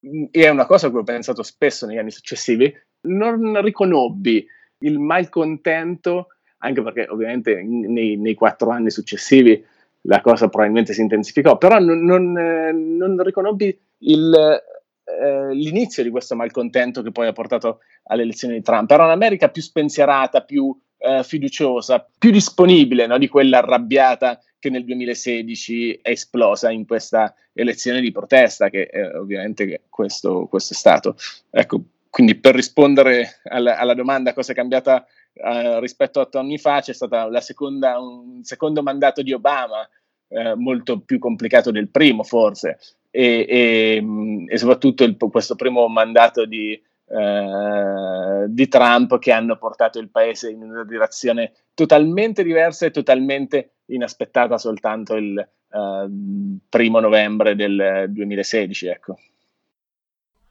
e 0.00 0.28
è 0.30 0.48
una 0.48 0.66
cosa 0.66 0.90
che 0.90 0.96
ho 0.96 1.02
pensato 1.02 1.42
spesso 1.42 1.86
negli 1.86 1.98
anni 1.98 2.10
successivi, 2.10 2.72
non 3.02 3.60
riconobbi 3.60 4.46
il 4.78 4.98
malcontento, 4.98 6.28
anche 6.62 6.82
perché 6.82 7.06
ovviamente 7.08 7.62
nei, 7.62 8.16
nei 8.16 8.34
quattro 8.34 8.70
anni 8.70 8.90
successivi 8.90 9.64
la 10.02 10.20
cosa 10.20 10.48
probabilmente 10.48 10.92
si 10.92 11.00
intensificò, 11.00 11.58
però 11.58 11.78
non, 11.78 12.04
non, 12.04 12.36
eh, 12.36 12.72
non 12.72 13.22
riconobbi 13.22 13.78
il, 13.98 14.62
eh, 15.04 15.54
l'inizio 15.54 16.02
di 16.02 16.10
questo 16.10 16.34
malcontento 16.34 17.02
che 17.02 17.12
poi 17.12 17.26
ha 17.26 17.32
portato 17.32 17.80
alle 18.04 18.22
elezioni 18.22 18.54
di 18.54 18.62
Trump. 18.62 18.90
Era 18.90 19.04
un'America 19.04 19.48
più 19.48 19.62
spensierata, 19.62 20.42
più 20.42 20.76
eh, 20.98 21.22
fiduciosa, 21.22 22.06
più 22.18 22.30
disponibile 22.30 23.06
no, 23.06 23.18
di 23.18 23.28
quella 23.28 23.58
arrabbiata 23.58 24.40
che 24.58 24.70
nel 24.70 24.84
2016 24.84 26.00
è 26.02 26.10
esplosa 26.10 26.70
in 26.70 26.86
questa 26.86 27.34
elezione 27.52 28.00
di 28.00 28.12
protesta, 28.12 28.70
che 28.70 28.82
eh, 28.82 29.16
ovviamente 29.16 29.82
questo, 29.88 30.46
questo, 30.46 30.74
è 30.74 30.76
stato. 30.76 31.16
Ecco, 31.50 31.80
quindi 32.08 32.36
per 32.36 32.54
rispondere 32.54 33.40
alla, 33.44 33.78
alla 33.78 33.94
domanda 33.94 34.32
cosa 34.32 34.52
è 34.52 34.54
cambiata 34.54 35.06
uh, 35.34 35.78
rispetto 35.78 36.18
a 36.18 36.22
otto 36.22 36.38
anni 36.38 36.58
fa, 36.58 36.80
c'è 36.80 36.92
stato 36.92 37.16
un 37.16 38.40
secondo 38.42 38.82
mandato 38.82 39.22
di 39.22 39.32
Obama, 39.32 39.88
uh, 40.28 40.54
molto 40.56 41.00
più 41.00 41.18
complicato 41.18 41.70
del 41.70 41.88
primo 41.88 42.22
forse, 42.22 42.78
e, 43.10 43.46
e, 43.48 44.04
e 44.48 44.58
soprattutto 44.58 45.04
il, 45.04 45.16
questo 45.16 45.54
primo 45.54 45.86
mandato 45.88 46.46
di, 46.46 46.80
eh, 47.14 48.46
di, 48.48 48.68
Trump 48.68 49.18
che 49.18 49.32
hanno 49.32 49.58
portato 49.58 49.98
il 49.98 50.08
paese 50.08 50.50
in 50.50 50.62
una 50.62 50.82
direzione 50.82 51.52
totalmente 51.74 52.42
diversa 52.42 52.86
e 52.86 52.90
totalmente 52.90 53.72
inaspettata 53.86 54.56
soltanto 54.56 55.16
il 55.16 55.38
eh, 55.38 56.06
primo 56.70 57.00
novembre 57.00 57.54
del 57.54 58.06
2016. 58.08 58.86
Ecco. 58.86 59.18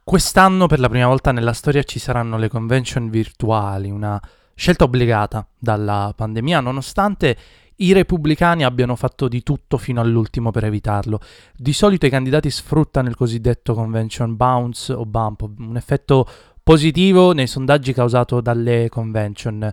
Quest'anno 0.03 0.67
per 0.67 0.79
la 0.79 0.89
prima 0.89 1.07
volta 1.07 1.31
nella 1.31 1.53
storia 1.53 1.81
ci 1.81 1.97
saranno 1.97 2.37
le 2.37 2.47
convention 2.47 3.09
virtuali, 3.09 3.89
una 3.89 4.21
scelta 4.55 4.83
obbligata 4.83 5.47
dalla 5.57 6.13
pandemia, 6.15 6.59
nonostante 6.59 7.37
i 7.77 7.93
repubblicani 7.93 8.63
abbiano 8.63 8.95
fatto 8.95 9.27
di 9.27 9.41
tutto 9.41 9.77
fino 9.77 10.01
all'ultimo 10.01 10.51
per 10.51 10.65
evitarlo. 10.65 11.19
Di 11.55 11.73
solito 11.73 12.05
i 12.05 12.09
candidati 12.09 12.49
sfruttano 12.49 13.09
il 13.09 13.15
cosiddetto 13.15 13.73
convention 13.73 14.35
bounce 14.35 14.93
o 14.93 15.05
bump, 15.05 15.49
un 15.57 15.75
effetto 15.75 16.27
positivo 16.63 17.33
nei 17.33 17.47
sondaggi 17.47 17.91
causato 17.93 18.39
dalle 18.39 18.87
convention. 18.89 19.71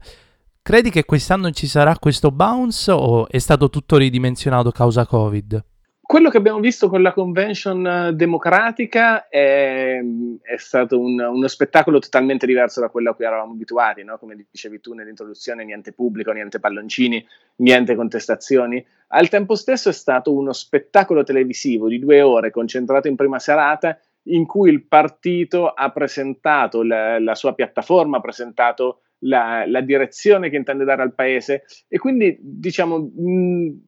Credi 0.63 0.91
che 0.91 1.05
quest'anno 1.05 1.51
ci 1.51 1.67
sarà 1.67 1.99
questo 1.99 2.31
bounce 2.31 2.91
o 2.91 3.29
è 3.29 3.39
stato 3.39 3.69
tutto 3.69 3.97
ridimensionato 3.97 4.71
causa 4.71 5.07
Covid? 5.07 5.65
Quello 6.09 6.31
che 6.31 6.39
abbiamo 6.39 6.59
visto 6.59 6.89
con 6.89 7.03
la 7.03 7.13
convention 7.13 7.87
eh, 7.87 8.13
democratica 8.15 9.29
è, 9.29 10.01
è 10.41 10.57
stato 10.57 10.99
un, 10.99 11.21
uno 11.21 11.47
spettacolo 11.49 11.99
totalmente 11.99 12.47
diverso 12.47 12.81
da 12.81 12.89
quello 12.89 13.11
a 13.11 13.15
cui 13.15 13.27
eravamo 13.27 13.53
abituati, 13.53 14.05
no? 14.05 14.17
come 14.17 14.35
dicevi 14.51 14.81
tu 14.81 14.95
nell'introduzione, 14.95 15.67
niente 15.67 15.93
pubblico, 15.93 16.33
niente 16.33 16.61
palloncini, 16.61 17.23
niente 17.57 17.95
contestazioni. 17.95 18.83
Al 19.09 19.29
tempo 19.29 19.55
stesso 19.55 19.91
è 19.91 19.93
stato 19.93 20.33
uno 20.33 20.55
spettacolo 20.55 21.25
televisivo 21.25 21.89
di 21.89 21.99
due 21.99 22.23
ore 22.23 22.51
concentrato 22.51 23.07
in 23.07 23.15
prima 23.15 23.39
serata 23.39 24.01
in 24.29 24.47
cui 24.47 24.71
il 24.71 24.87
partito 24.87 25.69
ha 25.69 25.91
presentato 25.91 26.83
la, 26.83 27.19
la 27.21 27.35
sua 27.35 27.53
piattaforma, 27.53 28.17
ha 28.17 28.23
presentato 28.23 29.01
la, 29.23 29.65
la, 29.67 29.83
direzione 29.83 30.49
che 30.49 30.57
intende 30.57 30.85
dare 30.85 31.03
al 31.03 31.15
paese 31.15 31.65
e 31.89 31.99
quindi 31.99 32.39
diciamo 32.41 32.99
mh, 32.99 33.88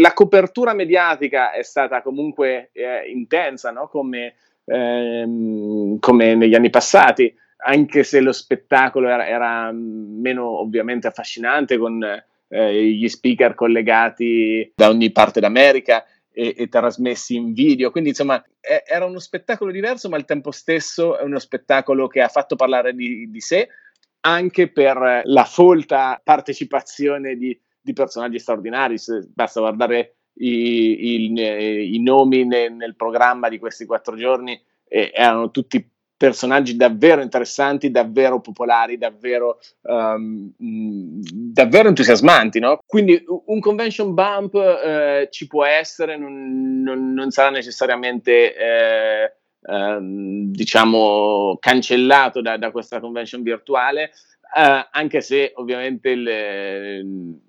la 0.00 0.12
copertura 0.12 0.74
mediatica 0.74 1.52
è 1.52 1.62
stata 1.62 2.02
comunque 2.02 2.70
eh, 2.72 3.10
intensa, 3.10 3.70
no? 3.70 3.88
come, 3.88 4.34
ehm, 4.64 5.98
come, 5.98 6.34
negli 6.34 6.54
anni 6.54 6.70
passati, 6.70 7.34
anche 7.64 8.02
se 8.02 8.20
lo 8.20 8.32
spettacolo 8.32 9.08
era, 9.08 9.26
era 9.26 9.70
meno 9.72 10.60
ovviamente 10.60 11.06
affascinante 11.06 11.78
con 11.78 12.02
eh, 12.48 12.84
gli 12.84 13.08
speaker 13.08 13.54
collegati 13.54 14.72
da 14.74 14.88
ogni 14.88 15.10
parte 15.12 15.40
d'America 15.40 16.04
e, 16.30 16.54
e 16.56 16.68
trasmessi 16.68 17.36
in 17.36 17.52
video. 17.52 17.90
Quindi, 17.90 18.10
insomma, 18.10 18.42
è, 18.60 18.82
era 18.86 19.04
uno 19.04 19.18
spettacolo 19.18 19.70
diverso, 19.70 20.08
ma 20.08 20.16
al 20.16 20.24
tempo 20.24 20.50
stesso 20.50 21.18
è 21.18 21.22
uno 21.22 21.38
spettacolo 21.38 22.08
che 22.08 22.20
ha 22.20 22.28
fatto 22.28 22.56
parlare 22.56 22.94
di, 22.94 23.30
di 23.30 23.40
sé 23.40 23.68
anche 24.24 24.70
per 24.70 25.22
la 25.24 25.44
folta 25.44 26.20
partecipazione 26.22 27.34
di 27.34 27.58
di 27.82 27.92
personaggi 27.92 28.38
straordinari, 28.38 28.96
basta 29.34 29.60
guardare 29.60 30.14
i, 30.34 31.26
i, 31.26 31.94
i 31.94 32.02
nomi 32.02 32.44
ne, 32.44 32.68
nel 32.68 32.96
programma 32.96 33.48
di 33.48 33.58
questi 33.58 33.84
quattro 33.84 34.16
giorni, 34.16 34.60
eh, 34.88 35.10
erano 35.14 35.50
tutti 35.50 35.90
personaggi 36.22 36.76
davvero 36.76 37.20
interessanti, 37.20 37.90
davvero 37.90 38.40
popolari, 38.40 38.96
davvero, 38.96 39.58
um, 39.80 40.52
davvero 40.56 41.88
entusiasmanti. 41.88 42.60
No? 42.60 42.78
Quindi 42.86 43.20
un 43.46 43.58
convention 43.58 44.14
bump 44.14 44.54
eh, 44.54 45.26
ci 45.32 45.48
può 45.48 45.64
essere, 45.64 46.16
non, 46.16 46.80
non, 46.80 47.12
non 47.12 47.30
sarà 47.32 47.50
necessariamente 47.50 48.54
eh, 48.56 49.32
ehm, 49.62 50.52
diciamo 50.52 51.56
cancellato 51.58 52.40
da, 52.40 52.56
da, 52.56 52.70
questa 52.70 53.00
convention 53.00 53.42
virtuale, 53.42 54.12
eh, 54.56 54.88
anche 54.92 55.20
se 55.22 55.50
ovviamente 55.56 56.10
il 56.10 57.40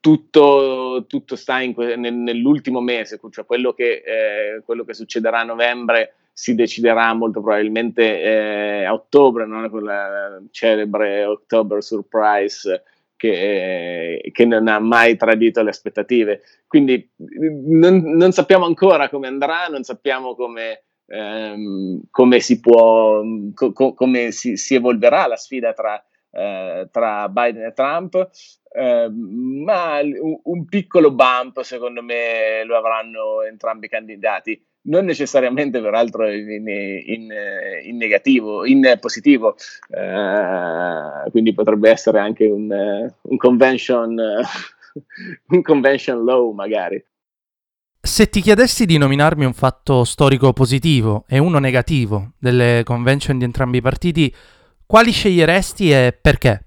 tutto, 0.00 1.04
tutto 1.06 1.36
sta 1.36 1.60
in, 1.60 1.74
nel, 1.76 2.14
nell'ultimo 2.14 2.80
mese, 2.80 3.20
cioè 3.30 3.44
quello 3.44 3.72
che, 3.72 4.02
eh, 4.04 4.62
quello 4.64 4.84
che, 4.84 4.94
succederà 4.94 5.40
a 5.40 5.44
novembre 5.44 6.14
si 6.32 6.54
deciderà 6.54 7.12
molto 7.14 7.40
probabilmente 7.40 8.22
eh, 8.22 8.84
a 8.84 8.92
ottobre, 8.92 9.44
no? 9.44 9.68
quella 9.70 10.40
celebre 10.50 11.24
October 11.24 11.82
Surprise 11.82 12.84
che, 13.16 14.20
eh, 14.22 14.30
che, 14.30 14.44
non 14.44 14.68
ha 14.68 14.78
mai 14.78 15.16
tradito 15.16 15.62
le 15.62 15.70
aspettative. 15.70 16.42
Quindi 16.68 17.10
non, 17.16 18.02
non 18.04 18.30
sappiamo 18.30 18.66
ancora 18.66 19.08
come 19.08 19.26
andrà, 19.26 19.66
non 19.66 19.82
sappiamo 19.82 20.36
come, 20.36 20.84
ehm, 21.06 22.02
come 22.08 22.38
si 22.38 22.60
può, 22.60 23.20
co- 23.52 23.72
come 23.94 24.30
si, 24.30 24.56
si 24.56 24.76
evolverà 24.76 25.26
la 25.26 25.36
sfida 25.36 25.72
tra 25.72 26.00
eh, 26.30 26.88
tra 26.90 27.28
Biden 27.28 27.64
e 27.64 27.72
Trump, 27.72 28.28
eh, 28.72 29.08
ma 29.10 30.00
un, 30.00 30.40
un, 30.42 30.64
piccolo 30.66 31.10
bump 31.12 31.62
secondo 31.62 32.02
me 32.02 32.62
lo 32.64 32.76
avranno 32.76 33.42
entrambi 33.42 33.86
i 33.86 33.88
candidati. 33.88 34.62
Non 34.88 35.04
necessariamente, 35.04 35.80
peraltro, 35.80 36.30
in, 36.30 36.48
in, 36.68 37.28
in 37.82 37.96
negativo, 37.96 38.64
in 38.64 38.96
positivo, 39.00 39.56
eh, 39.90 41.30
quindi 41.30 41.52
potrebbe 41.52 41.90
essere 41.90 42.20
anche 42.20 42.46
un, 42.46 43.10
un 43.20 43.36
convention 43.36 44.16
un 45.48 45.62
convention 45.62 46.24
low 46.24 46.52
magari. 46.52 47.02
Se 48.00 48.28
ti 48.28 48.40
chiedessi 48.40 48.86
di 48.86 48.96
nominarmi 48.96 49.44
un 49.44 49.52
fatto 49.52 50.04
storico 50.04 50.52
positivo 50.52 51.24
e 51.28 51.38
uno 51.38 51.58
negativo 51.58 52.32
delle 52.38 52.82
convention 52.84 53.38
di 53.38 53.44
entrambi 53.44 53.78
i 53.78 53.82
partiti, 53.82 54.34
quali 54.88 55.12
sceglieresti 55.12 55.90
e 55.90 56.18
perché? 56.18 56.64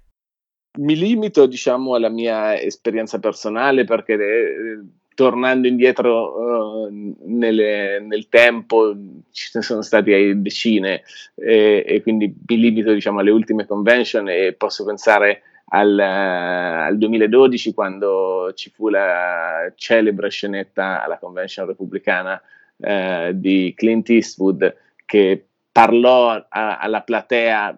Mi 0.77 0.95
limito, 0.95 1.47
diciamo, 1.47 1.95
alla 1.95 2.07
mia 2.07 2.57
esperienza 2.57 3.19
personale 3.19 3.83
perché 3.83 4.13
eh, 4.13 4.79
tornando 5.15 5.67
indietro 5.67 6.85
uh, 6.85 7.15
nelle, 7.25 7.99
nel 7.99 8.29
tempo 8.29 8.95
ci 9.31 9.49
sono 9.59 9.81
stati 9.81 10.39
decine 10.39 11.01
e, 11.35 11.83
e, 11.85 12.01
quindi 12.01 12.33
mi 12.47 12.57
limito 12.57 12.93
diciamo 12.93 13.19
alle 13.19 13.31
ultime 13.31 13.65
convention 13.65 14.29
e 14.29 14.53
posso 14.53 14.85
pensare 14.85 15.41
al, 15.69 15.95
uh, 15.97 16.87
al, 16.87 16.97
2012 16.97 17.73
quando 17.73 18.51
ci 18.55 18.69
fu 18.69 18.87
la 18.87 19.71
celebre 19.75 20.29
scenetta 20.29 21.03
alla 21.03 21.17
convention 21.17 21.65
repubblicana 21.65 22.41
uh, 22.77 23.31
di 23.33 23.73
Clint 23.75 24.09
Eastwood 24.09 24.75
che 25.05 25.45
parlò 25.71 26.29
a, 26.29 26.77
alla 26.77 27.01
platea 27.01 27.77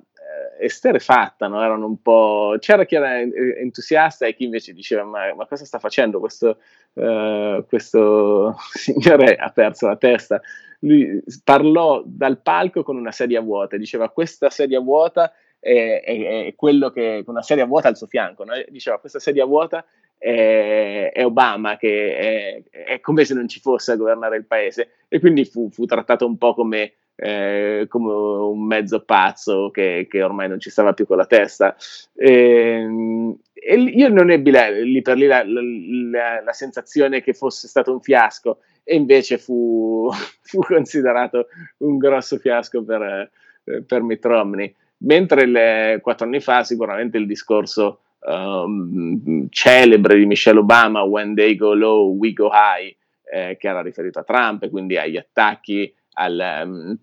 esterefatta, 0.64 1.48
no? 1.48 1.64
erano 1.64 1.86
un 1.86 2.02
po'... 2.02 2.56
c'era 2.60 2.86
chi 2.86 2.96
era 2.96 3.20
entusiasta 3.20 4.26
e 4.26 4.36
chi 4.36 4.46
invece 4.46 4.74
diceva 4.74 5.04
ma, 5.04 5.34
ma 5.34 5.46
cosa 5.46 5.66
sta 5.66 5.80
facendo 5.80 6.20
questo, 6.20 6.60
uh, 6.94 7.66
questo 7.68 8.56
signore 8.74 9.36
ha 9.36 9.50
perso 9.50 9.88
la 9.88 9.98
testa. 9.98 10.42
Lui 10.80 11.24
parlò 11.44 12.04
dal 12.06 12.42
palco 12.42 12.84
con 12.84 12.98
una 12.98 13.12
sedia 13.12 13.42
vuota, 13.42 13.78
diceva 13.78 14.10
questa 14.10 14.50
sedia 14.50 14.80
vuota 14.80 15.34
è, 15.60 16.02
è, 16.04 16.46
è 16.48 16.56
quello 16.56 16.90
che... 16.90 17.22
con 17.24 17.36
una 17.36 17.44
sedia 17.44 17.66
vuota 17.66 17.88
al 17.88 17.98
suo 17.98 18.08
fianco, 18.08 18.44
no? 18.44 18.54
diceva 18.70 19.00
questa 19.00 19.20
sedia 19.20 19.46
vuota 19.46 19.86
è, 20.24 21.22
Obama 21.26 21.76
che 21.76 22.64
è, 22.70 23.00
come 23.02 23.26
se 23.26 23.34
non 23.34 23.48
ci 23.50 23.60
fosse 23.60 23.92
a 23.92 23.96
governare 23.98 24.38
il 24.38 24.46
paese 24.46 24.92
e 25.10 25.20
quindi 25.20 25.44
fu, 25.44 25.70
fu 25.70 25.86
trattato 25.86 26.26
un 26.26 26.38
po' 26.38 26.54
come 26.54 26.94
eh, 27.16 27.86
come 27.88 28.12
un 28.14 28.66
mezzo 28.66 29.04
pazzo 29.04 29.70
che, 29.72 30.08
che, 30.10 30.24
ormai 30.24 30.48
non 30.48 30.60
ci 30.60 30.70
stava 30.70 30.94
più 30.94 31.06
con 31.06 31.18
la 31.18 31.26
testa. 31.26 31.76
E, 32.16 32.32
ehm, 32.32 33.38
e 33.54 33.76
io 33.76 34.10
non 34.10 34.30
ebbi 34.30 34.52
la, 34.52 34.70
lì 34.70 35.02
per 35.02 35.18
lì 35.18 35.26
la, 35.26 35.44
la, 35.46 36.42
la, 36.44 36.52
sensazione 36.52 37.22
che 37.22 37.34
fosse 37.34 37.68
stato 37.68 37.94
un 37.94 38.02
fiasco, 38.02 38.60
e 38.84 38.96
invece 38.96 39.38
fu, 39.38 40.10
fu 40.42 40.60
considerato 40.60 41.48
un 41.78 41.98
grosso 41.98 42.38
fiasco 42.38 42.84
per, 42.84 43.32
per 43.86 44.02
Mitt 44.02 44.26
Romney. 44.26 44.74
Mentre 45.04 45.46
le, 45.46 46.00
quattro 46.02 46.26
anni 46.26 46.40
fa 46.40 46.64
sicuramente 46.64 47.18
il 47.18 47.28
discorso 47.28 48.00
um, 48.22 49.48
celebre 49.50 50.18
di 50.18 50.26
Michelle 50.26 50.60
Obama, 50.60 51.04
When 51.04 51.36
they 51.36 51.56
go 51.56 51.74
low, 51.74 52.16
we 52.16 52.34
go 52.34 52.50
high, 52.52 52.96
eh, 53.32 53.58
che 53.58 53.68
era 53.68 53.82
riferito 53.82 54.20
a 54.20 54.24
Trump, 54.24 54.70
quindi 54.70 54.98
agli 54.98 55.18
attacchi 55.18 55.94
al, 56.14 56.64
um, 56.66 56.98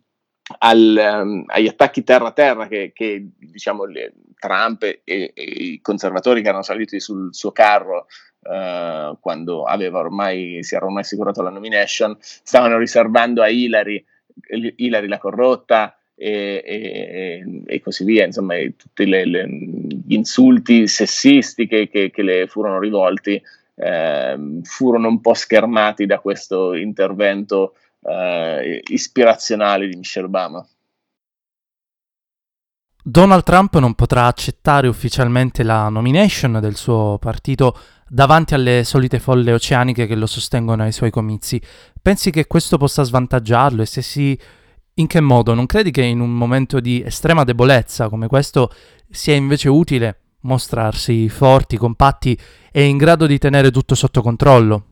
al, 0.59 1.21
um, 1.23 1.45
agli 1.47 1.67
attacchi 1.67 2.05
terra-terra 2.05 2.67
che, 2.67 2.93
che 2.95 3.29
diciamo, 3.38 3.85
le, 3.85 4.12
Trump 4.40 4.83
e, 4.83 5.00
e, 5.05 5.33
i 5.35 5.81
conservatori 5.81 6.43
che 6.43 6.49
erano 6.49 6.62
saliti 6.62 6.99
sul 6.99 7.33
suo 7.33 7.52
carro 7.52 8.07
uh, 8.40 9.17
quando 9.21 9.62
ormai, 9.62 10.59
si 10.62 10.75
era 10.75 10.87
ormai 10.87 11.02
assicurato 11.02 11.43
la 11.43 11.50
nomination 11.50 12.17
stavano 12.19 12.79
riservando 12.79 13.43
a 13.43 13.49
Hillary, 13.49 14.05
Hillary 14.76 15.07
la 15.07 15.19
corrotta 15.19 15.95
e, 16.14 16.62
e, 16.64 17.62
e, 17.67 17.81
così 17.81 18.05
via, 18.05 18.26
insomma, 18.26 18.55
tutti 18.76 19.07
le, 19.07 19.25
le, 19.25 19.47
gli 19.49 20.12
insulti 20.12 20.87
sessisti 20.87 21.67
che, 21.67 21.88
che, 21.88 22.11
che 22.11 22.23
le 22.23 22.47
furono 22.47 22.79
rivolti 22.79 23.40
eh, 23.75 24.38
furono 24.62 25.09
un 25.09 25.21
po' 25.23 25.33
schermati 25.33 26.05
da 26.05 26.19
questo 26.19 26.75
intervento 26.75 27.75
eh, 28.02 28.83
ispirazionali 28.88 29.88
di 29.88 29.96
Michelle 29.96 30.27
Obama. 30.27 30.66
Donald 33.03 33.44
Trump 33.44 33.79
non 33.79 33.94
potrà 33.94 34.27
accettare 34.27 34.87
ufficialmente 34.87 35.62
la 35.62 35.88
nomination 35.88 36.59
del 36.61 36.77
suo 36.77 37.16
partito 37.18 37.79
davanti 38.07 38.55
alle 38.55 38.85
solite 38.85 39.18
folle 39.18 39.53
oceaniche 39.53 40.07
che 40.07 40.14
lo 40.14 40.27
sostengono 40.27 40.83
ai 40.83 40.92
suoi 40.92 41.11
comizi. 41.11 41.61
Pensi 42.01 42.31
che 42.31 42.46
questo 42.46 42.77
possa 42.77 43.03
svantaggiarlo 43.03 43.81
e 43.81 43.87
se 43.87 44.03
sì, 44.03 44.38
in 44.94 45.07
che 45.07 45.20
modo? 45.20 45.55
Non 45.55 45.66
credi 45.66 45.90
che 45.90 46.03
in 46.03 46.20
un 46.20 46.31
momento 46.31 46.79
di 46.79 47.03
estrema 47.03 47.44
debolezza 47.44 48.11
come 48.11 48.27
questo 48.27 48.70
sia 49.09 49.35
invece 49.35 49.70
utile 49.70 50.20
mostrarsi 50.42 51.29
forti, 51.29 51.77
compatti 51.79 52.38
e 52.70 52.85
in 52.85 52.98
grado 52.98 53.27
di 53.27 53.38
tenere 53.38 53.70
tutto 53.70 53.94
sotto 53.94 54.20
controllo? 54.20 54.89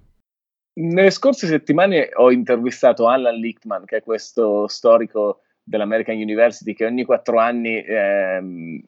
Nelle 0.78 1.10
scorse 1.10 1.48
settimane 1.48 2.10
ho 2.14 2.30
intervistato 2.30 3.08
Alan 3.08 3.34
Lichtman, 3.34 3.84
che 3.84 3.96
è 3.96 4.02
questo 4.02 4.68
storico 4.68 5.40
dell'American 5.60 6.16
University 6.16 6.72
che 6.72 6.86
ogni 6.86 7.04
quattro 7.04 7.38
anni 7.40 7.82
ehm, 7.84 8.80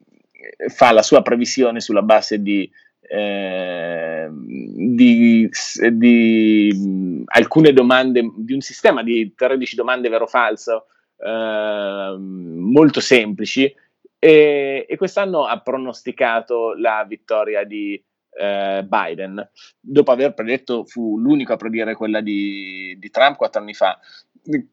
fa 0.68 0.92
la 0.92 1.02
sua 1.02 1.22
previsione 1.22 1.80
sulla 1.80 2.02
base 2.02 2.40
di, 2.40 2.70
eh, 3.00 4.28
di, 4.30 5.50
di 5.90 7.24
alcune 7.26 7.72
domande, 7.72 8.30
di 8.36 8.52
un 8.52 8.60
sistema 8.60 9.02
di 9.02 9.34
13 9.34 9.74
domande 9.74 10.08
vero-falso 10.08 10.86
eh, 11.18 12.16
molto 12.16 13.00
semplici 13.00 13.72
e, 14.16 14.86
e, 14.88 14.96
quest'anno 14.96 15.44
ha 15.44 15.60
pronosticato 15.60 16.74
la 16.74 17.04
vittoria 17.08 17.64
di 17.64 18.00
eh, 18.32 18.84
Biden, 18.86 19.50
dopo 19.80 20.10
aver 20.10 20.34
predetto, 20.34 20.84
fu 20.84 21.18
l'unico 21.18 21.52
a 21.52 21.56
predire 21.56 21.94
quella 21.94 22.20
di, 22.20 22.96
di 22.98 23.10
Trump 23.10 23.36
quattro 23.36 23.60
anni 23.60 23.74
fa. 23.74 23.98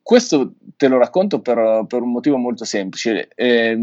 Questo 0.02 0.54
te 0.78 0.88
lo 0.88 0.98
racconto 0.98 1.41
per, 1.41 1.86
per 1.88 2.02
un 2.02 2.12
motivo 2.12 2.38
molto 2.38 2.63
semplice. 2.63 3.28
Eh, 3.36 3.76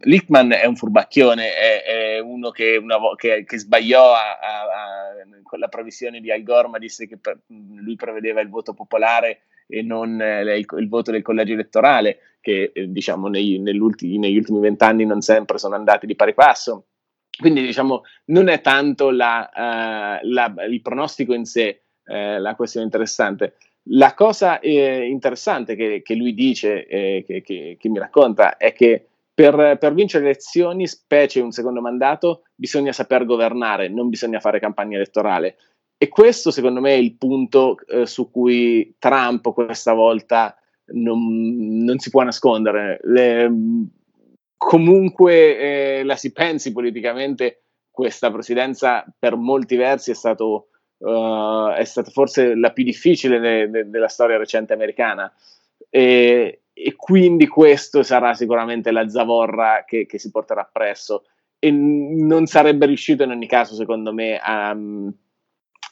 Lichtman 0.00 0.52
è 0.52 0.66
un 0.66 0.74
furbacchione, 0.74 1.54
è, 1.54 1.82
è 1.84 2.18
uno 2.18 2.50
che, 2.50 2.76
una, 2.76 2.96
che, 3.16 3.44
che 3.44 3.58
sbagliò 3.58 4.12
a, 4.12 4.38
a, 4.38 4.60
a, 4.62 5.56
la 5.56 5.68
previsione 5.68 6.20
di 6.20 6.32
Al 6.32 6.42
Gore, 6.42 6.68
ma 6.68 6.78
disse 6.78 7.06
che 7.06 7.16
per, 7.16 7.40
lui 7.46 7.94
prevedeva 7.94 8.40
il 8.40 8.48
voto 8.48 8.74
popolare 8.74 9.42
e 9.68 9.82
non 9.82 10.20
eh, 10.20 10.58
il, 10.58 10.66
il, 10.78 10.88
voto 10.88 11.12
del 11.12 11.22
collegio 11.22 11.52
elettorale, 11.52 12.18
che 12.40 12.72
eh, 12.74 12.90
diciamo 12.90 13.28
negli, 13.28 13.60
negli 13.60 13.78
ultimi 13.78 14.18
vent'anni 14.58 15.04
non 15.06 15.20
sempre 15.20 15.58
sono 15.58 15.76
andati 15.76 16.06
di 16.06 16.16
pari 16.16 16.34
passo. 16.34 16.86
Quindi 17.38 17.62
diciamo 17.62 18.02
non 18.26 18.48
è 18.48 18.60
tanto 18.60 19.10
la, 19.10 19.50
uh, 19.52 20.26
la, 20.28 20.54
il 20.68 20.82
pronostico 20.82 21.32
in 21.34 21.44
sé 21.44 21.82
uh, 22.06 22.38
la 22.38 22.54
questione 22.54 22.86
interessante. 22.86 23.56
La 23.84 24.14
cosa 24.14 24.60
eh, 24.60 25.06
interessante 25.06 25.74
che, 25.74 26.02
che, 26.02 26.14
lui 26.14 26.34
dice, 26.34 26.86
eh, 26.86 27.24
che, 27.26 27.40
che, 27.40 27.76
che, 27.78 27.88
mi 27.88 27.98
racconta, 27.98 28.56
è 28.58 28.72
che 28.72 29.06
per, 29.32 29.78
per, 29.78 29.94
vincere 29.94 30.24
le 30.24 30.30
elezioni, 30.30 30.86
specie 30.86 31.40
un 31.40 31.50
secondo 31.50 31.80
mandato, 31.80 32.42
bisogna 32.54 32.92
saper 32.92 33.24
governare, 33.24 33.88
non 33.88 34.10
bisogna 34.10 34.38
fare 34.38 34.60
campagna 34.60 34.96
elettorale. 34.96 35.56
E 35.96 36.08
questo 36.08 36.50
secondo 36.50 36.80
me 36.80 36.92
è 36.92 36.98
il 36.98 37.16
punto 37.16 37.76
eh, 37.86 38.06
su 38.06 38.30
cui 38.30 38.94
Trump 38.98 39.52
questa 39.52 39.92
volta 39.92 40.56
non, 40.92 41.82
non 41.82 41.98
si 41.98 42.10
può 42.10 42.22
nascondere. 42.22 43.00
Le, 43.02 43.50
comunque 44.60 45.56
eh, 45.56 46.04
la 46.04 46.16
si 46.16 46.32
pensi 46.32 46.70
politicamente, 46.70 47.62
questa 47.90 48.30
presidenza 48.30 49.06
per 49.18 49.34
molti 49.34 49.74
versi 49.74 50.10
è, 50.10 50.14
stato, 50.14 50.68
uh, 50.98 51.70
è 51.70 51.84
stata 51.84 52.10
forse 52.10 52.54
la 52.54 52.70
più 52.70 52.84
difficile 52.84 53.38
de- 53.38 53.70
de- 53.70 53.88
della 53.88 54.08
storia 54.08 54.36
recente 54.36 54.74
americana. 54.74 55.32
E, 55.88 56.64
e, 56.74 56.94
quindi 56.94 57.46
questo 57.46 58.02
sarà 58.02 58.34
sicuramente 58.34 58.90
la 58.90 59.08
zavorra 59.08 59.84
che, 59.86 60.04
che, 60.04 60.18
si 60.18 60.30
porterà 60.30 60.60
appresso 60.60 61.24
e 61.58 61.70
non 61.70 62.44
sarebbe 62.44 62.84
riuscito 62.84 63.22
in 63.22 63.30
ogni 63.30 63.46
caso 63.46 63.74
secondo 63.74 64.12
me 64.12 64.38
a, 64.38 64.76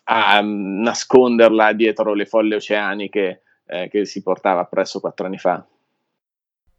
a 0.05 0.41
nasconderla 0.43 1.73
dietro 1.73 2.13
le 2.13 2.27
folle 2.27 2.57
oceaniche 2.57 3.43
eh, 3.67 3.89
che 3.89 4.05
si 4.05 4.23
portava 4.23 4.61
appresso 4.61 5.01
quattro 5.01 5.25
anni 5.25 5.39
fa. 5.39 5.67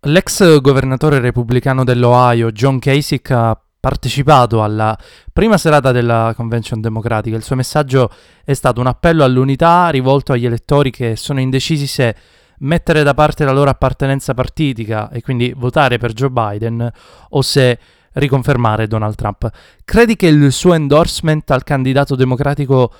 L'ex 0.03 0.61
governatore 0.61 1.19
repubblicano 1.19 1.83
dell'Ohio, 1.83 2.53
John 2.53 2.79
Kasich, 2.79 3.31
ha 3.31 3.59
partecipato 3.81 4.63
alla 4.63 4.97
prima 5.33 5.57
serata 5.57 5.91
della 5.91 6.31
Convention 6.37 6.79
Democratica. 6.79 7.35
Il 7.35 7.43
suo 7.43 7.57
messaggio 7.57 8.09
è 8.45 8.53
stato 8.53 8.79
un 8.79 8.87
appello 8.87 9.25
all'unità 9.25 9.89
rivolto 9.89 10.31
agli 10.31 10.45
elettori 10.45 10.89
che 10.89 11.17
sono 11.17 11.41
indecisi 11.41 11.85
se 11.85 12.15
mettere 12.59 13.03
da 13.03 13.13
parte 13.13 13.43
la 13.43 13.51
loro 13.51 13.69
appartenenza 13.69 14.33
partitica 14.33 15.09
e 15.09 15.21
quindi 15.21 15.53
votare 15.55 15.97
per 15.97 16.13
Joe 16.13 16.29
Biden 16.29 16.89
o 17.29 17.41
se 17.41 17.77
riconfermare 18.13 18.87
Donald 18.87 19.15
Trump. 19.15 19.49
Credi 19.83 20.15
che 20.15 20.27
il 20.27 20.53
suo 20.53 20.75
endorsement 20.75 21.51
al 21.51 21.63
candidato 21.63 22.15
democratico 22.15 22.93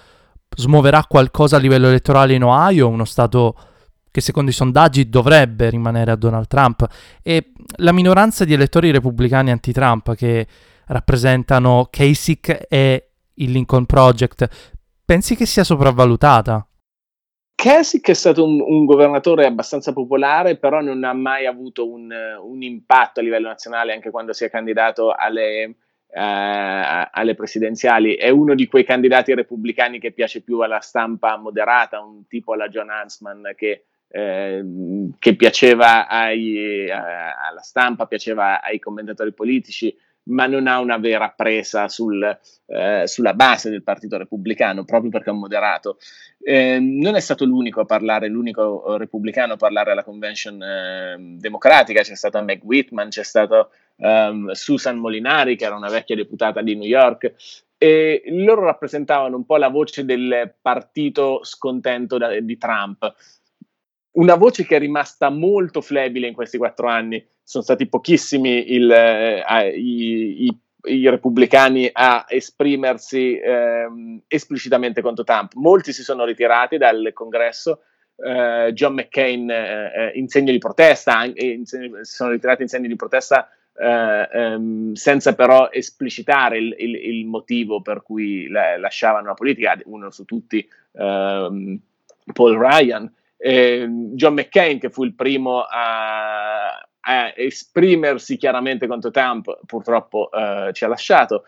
smuoverà 0.54 1.06
qualcosa 1.08 1.56
a 1.56 1.60
livello 1.60 1.88
elettorale 1.88 2.34
in 2.34 2.44
Ohio, 2.44 2.90
uno 2.90 3.06
stato 3.06 3.56
che 4.12 4.22
secondo 4.22 4.50
i 4.50 4.54
sondaggi 4.54 5.10
dovrebbe 5.10 5.70
rimanere 5.70 6.12
a 6.12 6.16
Donald 6.16 6.48
Trump, 6.48 6.88
e 7.24 7.52
la 7.78 7.92
minoranza 7.92 8.46
di 8.46 8.54
elettori 8.54 8.92
repubblicani 8.92 9.52
anti-Trump 9.52 10.16
che 10.16 10.48
rappresentano 10.88 11.88
Kasich 11.90 12.66
e 12.68 13.10
il 13.36 13.52
Lincoln 13.52 13.86
Project, 13.86 14.48
pensi 15.06 15.36
che 15.36 15.46
sia 15.46 15.64
sopravvalutata? 15.64 16.64
Kasich 17.60 18.08
è 18.08 18.14
stato 18.14 18.46
un, 18.46 18.62
un, 18.62 18.86
governatore 18.86 19.46
abbastanza 19.46 19.92
popolare, 19.92 20.56
però 20.56 20.80
non 20.80 21.04
ha 21.04 21.12
mai 21.12 21.46
avuto 21.46 21.90
un, 21.90 22.10
un 22.42 22.62
impatto 22.62 23.20
a 23.20 23.24
livello 23.24 23.50
nazionale, 23.50 23.92
anche 23.92 24.12
quando 24.12 24.32
si 24.32 24.46
è 24.46 24.50
candidato 24.50 25.12
alle, 25.12 25.66
uh, 25.66 25.76
alle, 27.12 27.36
presidenziali. 27.36 28.16
È 28.16 28.30
uno 28.30 28.56
di 28.56 28.66
quei 28.68 28.86
candidati 28.86 29.34
repubblicani 29.34 30.00
che 30.00 30.14
piace 30.14 30.42
più 30.42 30.60
alla 30.60 30.80
stampa 30.80 31.36
moderata, 31.36 32.00
un 32.00 32.26
tipo 32.28 32.54
alla 32.54 32.70
John 32.70 32.88
Huntsman 32.90 33.52
che, 33.58 33.88
eh, 34.10 34.64
che 35.18 35.36
piaceva 35.36 36.08
ai, 36.08 36.90
a, 36.90 37.48
alla 37.48 37.62
stampa, 37.62 38.08
piaceva 38.08 38.62
ai 38.62 38.80
commentatori 38.80 39.34
politici 39.34 39.96
ma 40.30 40.48
non 40.48 40.68
ha 40.68 40.80
una 40.80 40.98
vera 40.98 41.34
presa 41.36 41.88
sul, 41.88 42.24
eh, 42.68 43.04
sulla 43.08 43.34
base 43.34 43.70
del 43.70 43.84
Partito 43.84 44.18
Repubblicano, 44.18 44.86
proprio 44.86 45.12
perché 45.12 45.30
è 45.30 45.34
un 45.34 45.40
moderato. 45.40 45.98
Eh, 46.42 46.80
non 46.80 47.16
è 47.16 47.20
stato 47.20 47.46
l'unico 47.46 47.82
a 47.82 47.86
parlare, 47.86 48.28
l'unico 48.28 48.98
repubblicano 48.98 49.54
a 49.54 49.58
parlare 49.58 49.92
alla 49.92 50.04
convention 50.04 50.62
eh, 50.62 51.16
democratica, 51.20 52.02
c'è 52.02 52.16
stato 52.16 52.42
Meg 52.44 52.64
Whitman, 52.64 53.10
c'è 53.10 53.24
stato 53.24 53.72
um, 53.98 54.52
Susan 54.52 54.98
Molinari, 54.98 55.56
che 55.56 55.66
era 55.66 55.76
una 55.76 55.90
vecchia 55.90 56.16
deputata 56.16 56.62
di 56.62 56.76
New 56.76 56.88
York, 56.88 57.34
e 57.78 58.24
loro 58.28 58.66
rappresentavano 58.66 59.36
un 59.36 59.46
po' 59.46 59.58
la 59.58 59.70
voce 59.70 60.06
del 60.06 60.54
partito 60.62 61.40
scontento 61.44 62.18
da, 62.18 62.40
di 62.40 62.58
Trump. 62.58 63.14
Una 64.12 64.36
voce 64.36 64.66
che 64.66 64.76
è 64.76 64.80
rimasta 64.80 65.30
molto 65.30 65.82
flebile 65.82 66.28
in 66.28 66.34
questi 66.34 66.58
quattro 66.58 66.88
anni 66.88 67.24
sono 67.44 67.64
stati 67.64 67.88
pochissimi 67.88 68.74
il, 68.74 68.92
eh, 68.92 69.70
i, 69.76 70.46
i, 70.46 70.58
i, 70.84 71.10
repubblicani 71.10 71.90
a 71.92 72.26
esprimersi 72.28 73.38
eh, 73.38 73.88
esplicitamente 74.28 75.02
contro 75.02 75.24
Trump. 75.24 75.54
Molti 75.56 75.94
si 75.94 76.04
sono 76.04 76.26
ritirati 76.26 76.78
dal 76.78 77.12
congresso. 77.14 77.82
Eh, 78.16 78.72
John 78.74 78.96
McCain 78.96 79.50
eh, 79.50 79.92
eh, 79.96 80.12
in 80.16 80.28
segno 80.28 80.52
di 80.52 80.58
protesta, 80.58 81.22
segno, 81.64 82.04
si 82.04 82.14
sono 82.14 82.32
ritirati 82.32 82.64
in 82.64 82.68
segno 82.68 82.88
di 82.88 82.96
protesta 82.96 83.50
eh, 83.80 84.30
ehm, 84.32 84.94
senza 84.94 85.34
però 85.34 85.70
esplicitare 85.72 86.58
il, 86.58 86.76
il, 86.78 86.96
il, 86.96 87.26
motivo 87.26 87.82
per 87.82 88.04
cui 88.04 88.50
la, 88.50 88.78
lasciavano 88.78 89.28
la 89.28 89.34
politica, 89.34 89.80
uno 89.86 90.12
su 90.12 90.26
tutti 90.26 90.68
ehm, 90.94 91.80
Paul 92.34 92.58
Ryan. 92.58 93.12
John 93.42 94.34
McCain, 94.34 94.80
che 94.80 94.90
fu 94.90 95.04
il 95.04 95.16
primo 95.16 95.62
a, 95.62 96.72
a 96.78 97.34
esprimersi 97.36 98.38
chiaramente 98.38 98.86
contro 98.86 99.12
Trump, 99.12 99.60
purtroppo 99.66 100.30
eh, 100.32 100.72
ci 100.74 100.84
ha 100.84 100.88
lasciato. 100.88 101.44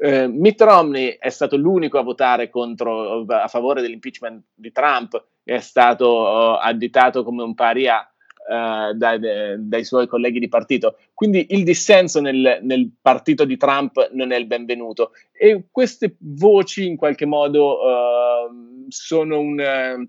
Eh, 0.00 0.28
Mitt 0.28 0.60
Romney 0.60 1.16
è 1.18 1.28
stato 1.28 1.56
l'unico 1.56 1.98
a 1.98 2.02
votare 2.02 2.50
contro, 2.50 3.24
a 3.26 3.48
favore 3.48 3.82
dell'impeachment 3.82 4.44
di 4.54 4.70
Trump, 4.72 5.24
è 5.42 5.60
stato 5.60 6.20
uh, 6.20 6.58
additato 6.60 7.24
come 7.24 7.42
un 7.42 7.54
paria 7.54 8.00
uh, 8.00 8.92
dai, 8.92 9.18
dai, 9.58 9.84
suoi 9.84 10.06
colleghi 10.06 10.38
di 10.38 10.48
partito. 10.48 10.98
Quindi 11.14 11.46
il 11.50 11.64
dissenso 11.64 12.20
nel, 12.20 12.60
nel, 12.62 12.90
partito 13.00 13.44
di 13.44 13.56
Trump 13.56 14.10
non 14.12 14.30
è 14.30 14.36
il 14.36 14.46
benvenuto. 14.46 15.12
E 15.32 15.64
queste 15.70 16.16
voci 16.18 16.86
in 16.86 16.96
qualche 16.96 17.26
modo 17.26 17.78
uh, 17.78 18.86
sono 18.88 19.40
un, 19.40 20.06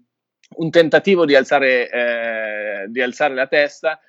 un, 0.55 0.69
tentativo 0.69 1.25
di 1.25 1.35
alzare, 1.35 1.89
eh, 1.89 2.85
di 2.88 3.01
alzare 3.01 3.33
la 3.33 3.47
testa 3.47 3.99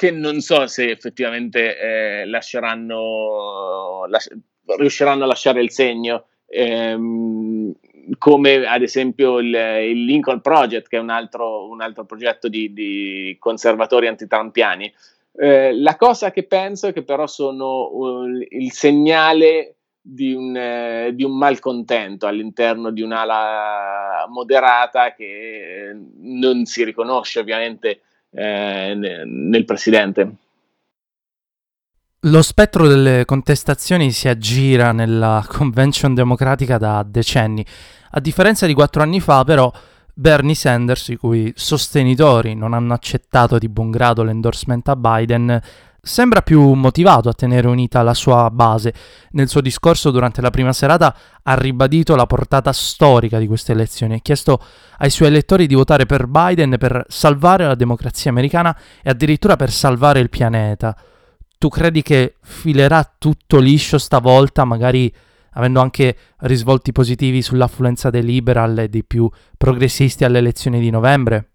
che 0.00 0.10
non 0.10 0.40
so 0.40 0.66
se 0.66 0.88
effettivamente 0.88 1.78
eh, 1.78 2.24
lasceranno, 2.24 4.06
las- 4.06 4.34
riusciranno 4.78 5.24
a 5.24 5.26
lasciare 5.26 5.60
il 5.60 5.70
segno, 5.70 6.24
ehm, 6.46 7.70
come 8.16 8.66
ad 8.66 8.80
esempio 8.80 9.38
il, 9.40 9.54
il, 9.54 10.04
Lincoln 10.04 10.40
Project, 10.40 10.88
che 10.88 10.96
è 10.96 11.00
un 11.00 11.10
altro, 11.10 11.68
un 11.68 11.82
altro 11.82 12.06
progetto 12.06 12.48
di, 12.48 12.72
di 12.72 13.36
conservatori 13.38 14.06
antitrampiani. 14.06 14.90
Eh, 15.32 15.74
la 15.74 15.96
cosa 15.96 16.30
che 16.30 16.44
penso 16.44 16.88
è 16.88 16.92
che 16.94 17.02
però 17.02 17.26
sono 17.26 17.90
uh, 17.92 18.26
il 18.48 18.72
segnale 18.72 19.79
di 20.02 20.32
un, 20.32 20.56
eh, 20.56 21.10
di 21.14 21.24
un, 21.24 21.36
malcontento 21.36 22.26
all'interno 22.26 22.90
di 22.90 23.02
un'ala 23.02 24.26
moderata 24.28 25.14
che 25.14 25.94
non 26.20 26.64
si 26.64 26.84
riconosce 26.84 27.40
ovviamente 27.40 28.00
eh, 28.30 28.94
nel 28.94 29.64
presidente. 29.64 30.34
Lo 32.24 32.42
spettro 32.42 32.86
delle 32.86 33.24
contestazioni 33.24 34.10
si 34.10 34.28
aggira 34.28 34.92
nella 34.92 35.44
convention 35.46 36.14
democratica 36.14 36.76
da 36.76 37.02
decenni. 37.06 37.64
A 38.10 38.20
differenza 38.20 38.66
di 38.66 38.74
quattro 38.74 39.02
anni 39.02 39.20
fa, 39.20 39.42
però, 39.44 39.72
Bernie 40.12 40.54
Sanders, 40.54 41.08
i 41.08 41.16
cui 41.16 41.50
sostenitori 41.56 42.54
non 42.54 42.74
hanno 42.74 42.92
accettato 42.92 43.56
di 43.56 43.70
buon 43.70 43.90
grado 43.90 44.22
l'endorsement 44.22 44.86
a 44.88 44.96
Biden, 44.96 45.60
Sembra 46.02 46.40
più 46.40 46.72
motivato 46.72 47.28
a 47.28 47.34
tenere 47.34 47.68
unita 47.68 48.00
la 48.02 48.14
sua 48.14 48.48
base. 48.50 48.94
Nel 49.32 49.48
suo 49.48 49.60
discorso 49.60 50.10
durante 50.10 50.40
la 50.40 50.48
prima 50.48 50.72
serata 50.72 51.14
ha 51.42 51.54
ribadito 51.54 52.16
la 52.16 52.24
portata 52.24 52.72
storica 52.72 53.38
di 53.38 53.46
queste 53.46 53.72
elezioni 53.72 54.14
e 54.14 54.22
chiesto 54.22 54.62
ai 54.98 55.10
suoi 55.10 55.28
elettori 55.28 55.66
di 55.66 55.74
votare 55.74 56.06
per 56.06 56.26
Biden 56.26 56.76
per 56.78 57.04
salvare 57.08 57.66
la 57.66 57.74
democrazia 57.74 58.30
americana 58.30 58.74
e 59.02 59.10
addirittura 59.10 59.56
per 59.56 59.70
salvare 59.70 60.20
il 60.20 60.30
pianeta. 60.30 60.96
Tu 61.58 61.68
credi 61.68 62.00
che 62.00 62.36
filerà 62.40 63.16
tutto 63.18 63.58
liscio 63.58 63.98
stavolta, 63.98 64.64
magari 64.64 65.14
avendo 65.52 65.80
anche 65.82 66.16
risvolti 66.38 66.92
positivi 66.92 67.42
sull'affluenza 67.42 68.08
dei 68.08 68.22
liberal 68.22 68.78
e 68.78 68.88
dei 68.88 69.04
più 69.04 69.28
progressisti 69.58 70.24
alle 70.24 70.38
elezioni 70.38 70.80
di 70.80 70.88
novembre? 70.88 71.50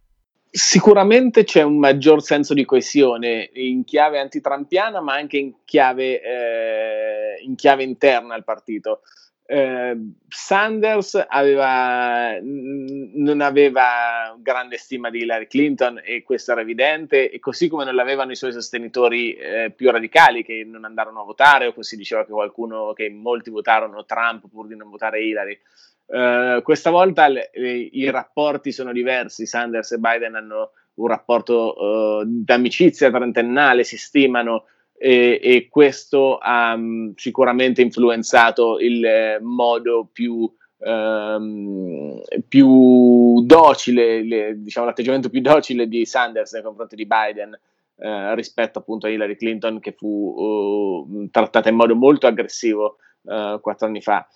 Sicuramente 0.57 1.43
c'è 1.43 1.63
un 1.63 1.77
maggior 1.77 2.23
senso 2.23 2.53
di 2.53 2.63
coesione 2.63 3.49
in 3.55 3.83
chiave 3.83 4.19
antitrampiana, 4.19 5.01
ma 5.01 5.13
anche 5.13 5.35
in 5.35 5.53
chiave, 5.65 6.21
eh, 6.21 7.43
in 7.43 7.55
chiave 7.55 7.83
interna 7.83 8.35
al 8.35 8.45
partito. 8.45 9.01
Eh, 9.45 9.97
Sanders 10.29 11.21
aveva, 11.27 12.39
non 12.41 13.41
aveva 13.41 14.33
grande 14.39 14.77
stima 14.77 15.09
di 15.09 15.23
Hillary 15.23 15.47
Clinton 15.47 16.01
e 16.01 16.23
questo 16.23 16.53
era 16.53 16.61
evidente, 16.61 17.29
e 17.29 17.39
così 17.39 17.67
come 17.67 17.83
non 17.83 17.93
l'avevano 17.93 18.31
i 18.31 18.37
suoi 18.37 18.53
sostenitori 18.53 19.33
eh, 19.33 19.73
più 19.75 19.91
radicali 19.91 20.41
che 20.41 20.63
non 20.65 20.85
andarono 20.85 21.19
a 21.19 21.25
votare, 21.25 21.67
o 21.67 21.73
così 21.73 21.97
diceva 21.97 22.23
che 22.23 22.31
qualcuno, 22.31 22.93
che 22.93 23.09
molti 23.09 23.49
votarono 23.49 24.05
Trump 24.05 24.47
pur 24.49 24.67
di 24.67 24.77
non 24.77 24.89
votare 24.89 25.21
Hillary. 25.21 25.59
Uh, 26.07 26.61
questa 26.61 26.91
volta 26.91 27.27
le, 27.27 27.49
le, 27.53 27.71
i 27.71 28.09
rapporti 28.09 28.71
sono 28.71 28.91
diversi. 28.91 29.45
Sanders 29.45 29.93
e 29.93 29.97
Biden 29.97 30.35
hanno 30.35 30.71
un 30.95 31.07
rapporto 31.07 31.73
uh, 31.75 32.23
d'amicizia 32.25 33.09
trentennale, 33.09 33.83
si 33.83 33.97
stimano, 33.97 34.65
e, 34.97 35.39
e 35.41 35.67
questo 35.69 36.37
ha 36.37 36.73
um, 36.73 37.13
sicuramente 37.15 37.81
influenzato 37.81 38.79
il 38.79 39.03
eh, 39.03 39.39
modo 39.41 40.07
più, 40.11 40.49
um, 40.77 42.21
più 42.47 43.41
docile, 43.43 44.23
le, 44.23 44.61
diciamo 44.61 44.85
l'atteggiamento 44.85 45.29
più 45.29 45.41
docile 45.41 45.87
di 45.87 46.05
Sanders 46.05 46.53
nei 46.53 46.63
confronti 46.63 46.95
di 46.95 47.05
Biden. 47.05 47.59
Uh, 47.97 48.33
rispetto 48.33 48.79
appunto 48.79 49.07
a 49.07 49.09
Hillary 49.09 49.37
Clinton 49.37 49.79
che 49.79 49.93
fu 49.93 51.07
trattata 51.31 51.69
in 51.69 51.75
modo 51.75 51.95
molto 51.95 52.27
aggressivo 52.27 52.97
quattro 53.23 53.87
anni 53.87 54.01
fa. 54.01 54.27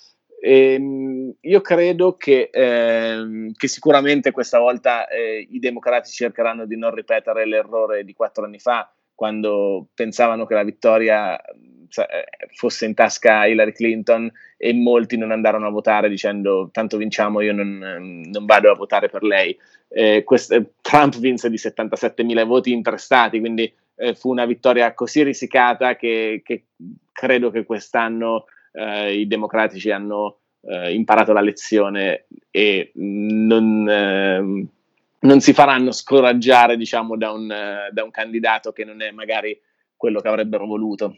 Ehm, 0.42 1.34
io 1.42 1.62
credo 1.62 2.16
che, 2.16 2.50
eh, 2.52 3.52
che, 3.56 3.68
sicuramente 3.68 4.32
questa 4.32 4.60
volta 4.60 5.08
eh, 5.08 5.46
i 5.50 5.60
democratici 5.60 6.16
cercheranno 6.16 6.66
di 6.66 6.78
non 6.78 6.94
ripetere 6.94 7.46
l'errore 7.46 8.04
di 8.04 8.14
quattro 8.14 8.46
anni 8.46 8.60
fa, 8.60 8.92
quando 9.14 9.88
pensavano 9.94 10.46
che 10.46 10.54
la 10.54 10.64
vittoria 10.64 11.40
eh, 11.42 12.48
fosse 12.54 12.86
in 12.86 12.94
tasca 12.94 13.46
Hillary 13.48 13.74
Clinton 13.74 14.32
e 14.56 14.74
molti 14.74 15.18
non 15.18 15.32
andarono 15.32 15.68
a 15.68 15.72
votare 15.72 16.08
dicendo 16.08 16.70
tanto 16.72 16.98
vinciamo, 16.98 17.42
io 17.42 17.54
non, 17.54 18.22
non 18.26 18.46
vado 18.46 18.72
a 18.72 18.76
votare 18.76 19.10
per 19.10 19.24
lei. 19.24 19.58
Eh, 19.90 20.24
quest- 20.24 20.72
Trump 20.82 21.18
vinse 21.18 21.50
di 21.50 21.58
77 21.58 22.24
mila 22.24 22.46
voti 22.46 22.72
in 22.72 22.82
tre 22.82 22.98
stati, 22.98 23.40
quindi 23.40 23.72
eh, 23.96 24.14
fu 24.14 24.30
una 24.30 24.46
vittoria 24.46 24.94
così 24.94 25.24
risicata 25.24 25.96
che, 25.96 26.42
che 26.46 26.66
credo 27.12 27.52
che 27.52 27.66
quest'anno 27.66 28.46
eh, 28.72 29.14
i 29.14 29.28
democratici 29.28 29.92
hanno 29.92 30.40
eh, 30.62 30.94
imparato 30.94 31.34
la 31.34 31.42
lezione 31.42 32.26
e 32.52 32.92
non, 32.96 33.88
eh, 33.90 34.68
non 35.20 35.40
si 35.40 35.54
faranno 35.54 35.92
scoraggiare 35.92 36.78
diciamo, 36.78 37.18
da, 37.18 37.32
un, 37.32 37.48
da 37.92 38.04
un 38.04 38.12
candidato 38.12 38.72
che 38.72 38.86
non 38.86 39.02
è 39.02 39.12
magari 39.12 39.60
quello 39.96 40.22
che 40.22 40.28
avrebbero 40.28 40.66
voluto. 40.66 41.18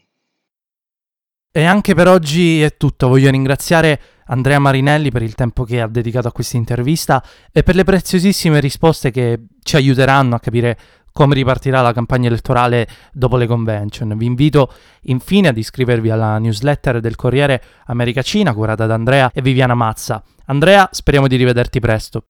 E 1.54 1.64
anche 1.64 1.94
per 1.94 2.08
oggi 2.08 2.62
è 2.62 2.76
tutto. 2.78 3.08
Voglio 3.08 3.30
ringraziare 3.30 4.00
Andrea 4.26 4.58
Marinelli 4.58 5.10
per 5.10 5.20
il 5.20 5.34
tempo 5.34 5.64
che 5.64 5.82
ha 5.82 5.86
dedicato 5.86 6.26
a 6.26 6.32
questa 6.32 6.56
intervista 6.56 7.22
e 7.52 7.62
per 7.62 7.74
le 7.74 7.84
preziosissime 7.84 8.58
risposte 8.58 9.10
che 9.10 9.38
ci 9.62 9.76
aiuteranno 9.76 10.34
a 10.34 10.40
capire 10.40 10.78
come 11.12 11.34
ripartirà 11.34 11.80
la 11.80 11.92
campagna 11.92 12.28
elettorale 12.28 12.88
dopo 13.12 13.36
le 13.36 13.46
convention. 13.46 14.16
Vi 14.16 14.24
invito 14.26 14.72
infine 15.02 15.48
ad 15.48 15.56
iscrivervi 15.56 16.10
alla 16.10 16.38
newsletter 16.38 17.00
del 17.00 17.16
Corriere 17.16 17.62
America 17.86 18.22
Cina 18.22 18.54
curata 18.54 18.86
da 18.86 18.94
Andrea 18.94 19.30
e 19.32 19.42
Viviana 19.42 19.74
Mazza. 19.74 20.22
Andrea, 20.46 20.88
speriamo 20.90 21.28
di 21.28 21.36
rivederti 21.36 21.80
presto. 21.80 22.24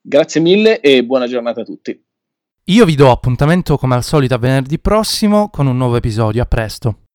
Grazie 0.00 0.40
mille 0.40 0.80
e 0.80 1.04
buona 1.04 1.26
giornata 1.26 1.60
a 1.60 1.64
tutti. 1.64 2.04
Io 2.66 2.84
vi 2.84 2.94
do 2.94 3.10
appuntamento 3.10 3.76
come 3.76 3.94
al 3.94 4.04
solito 4.04 4.34
a 4.34 4.38
venerdì 4.38 4.78
prossimo 4.78 5.48
con 5.50 5.66
un 5.66 5.76
nuovo 5.76 5.96
episodio. 5.96 6.42
A 6.42 6.46
presto. 6.46 7.02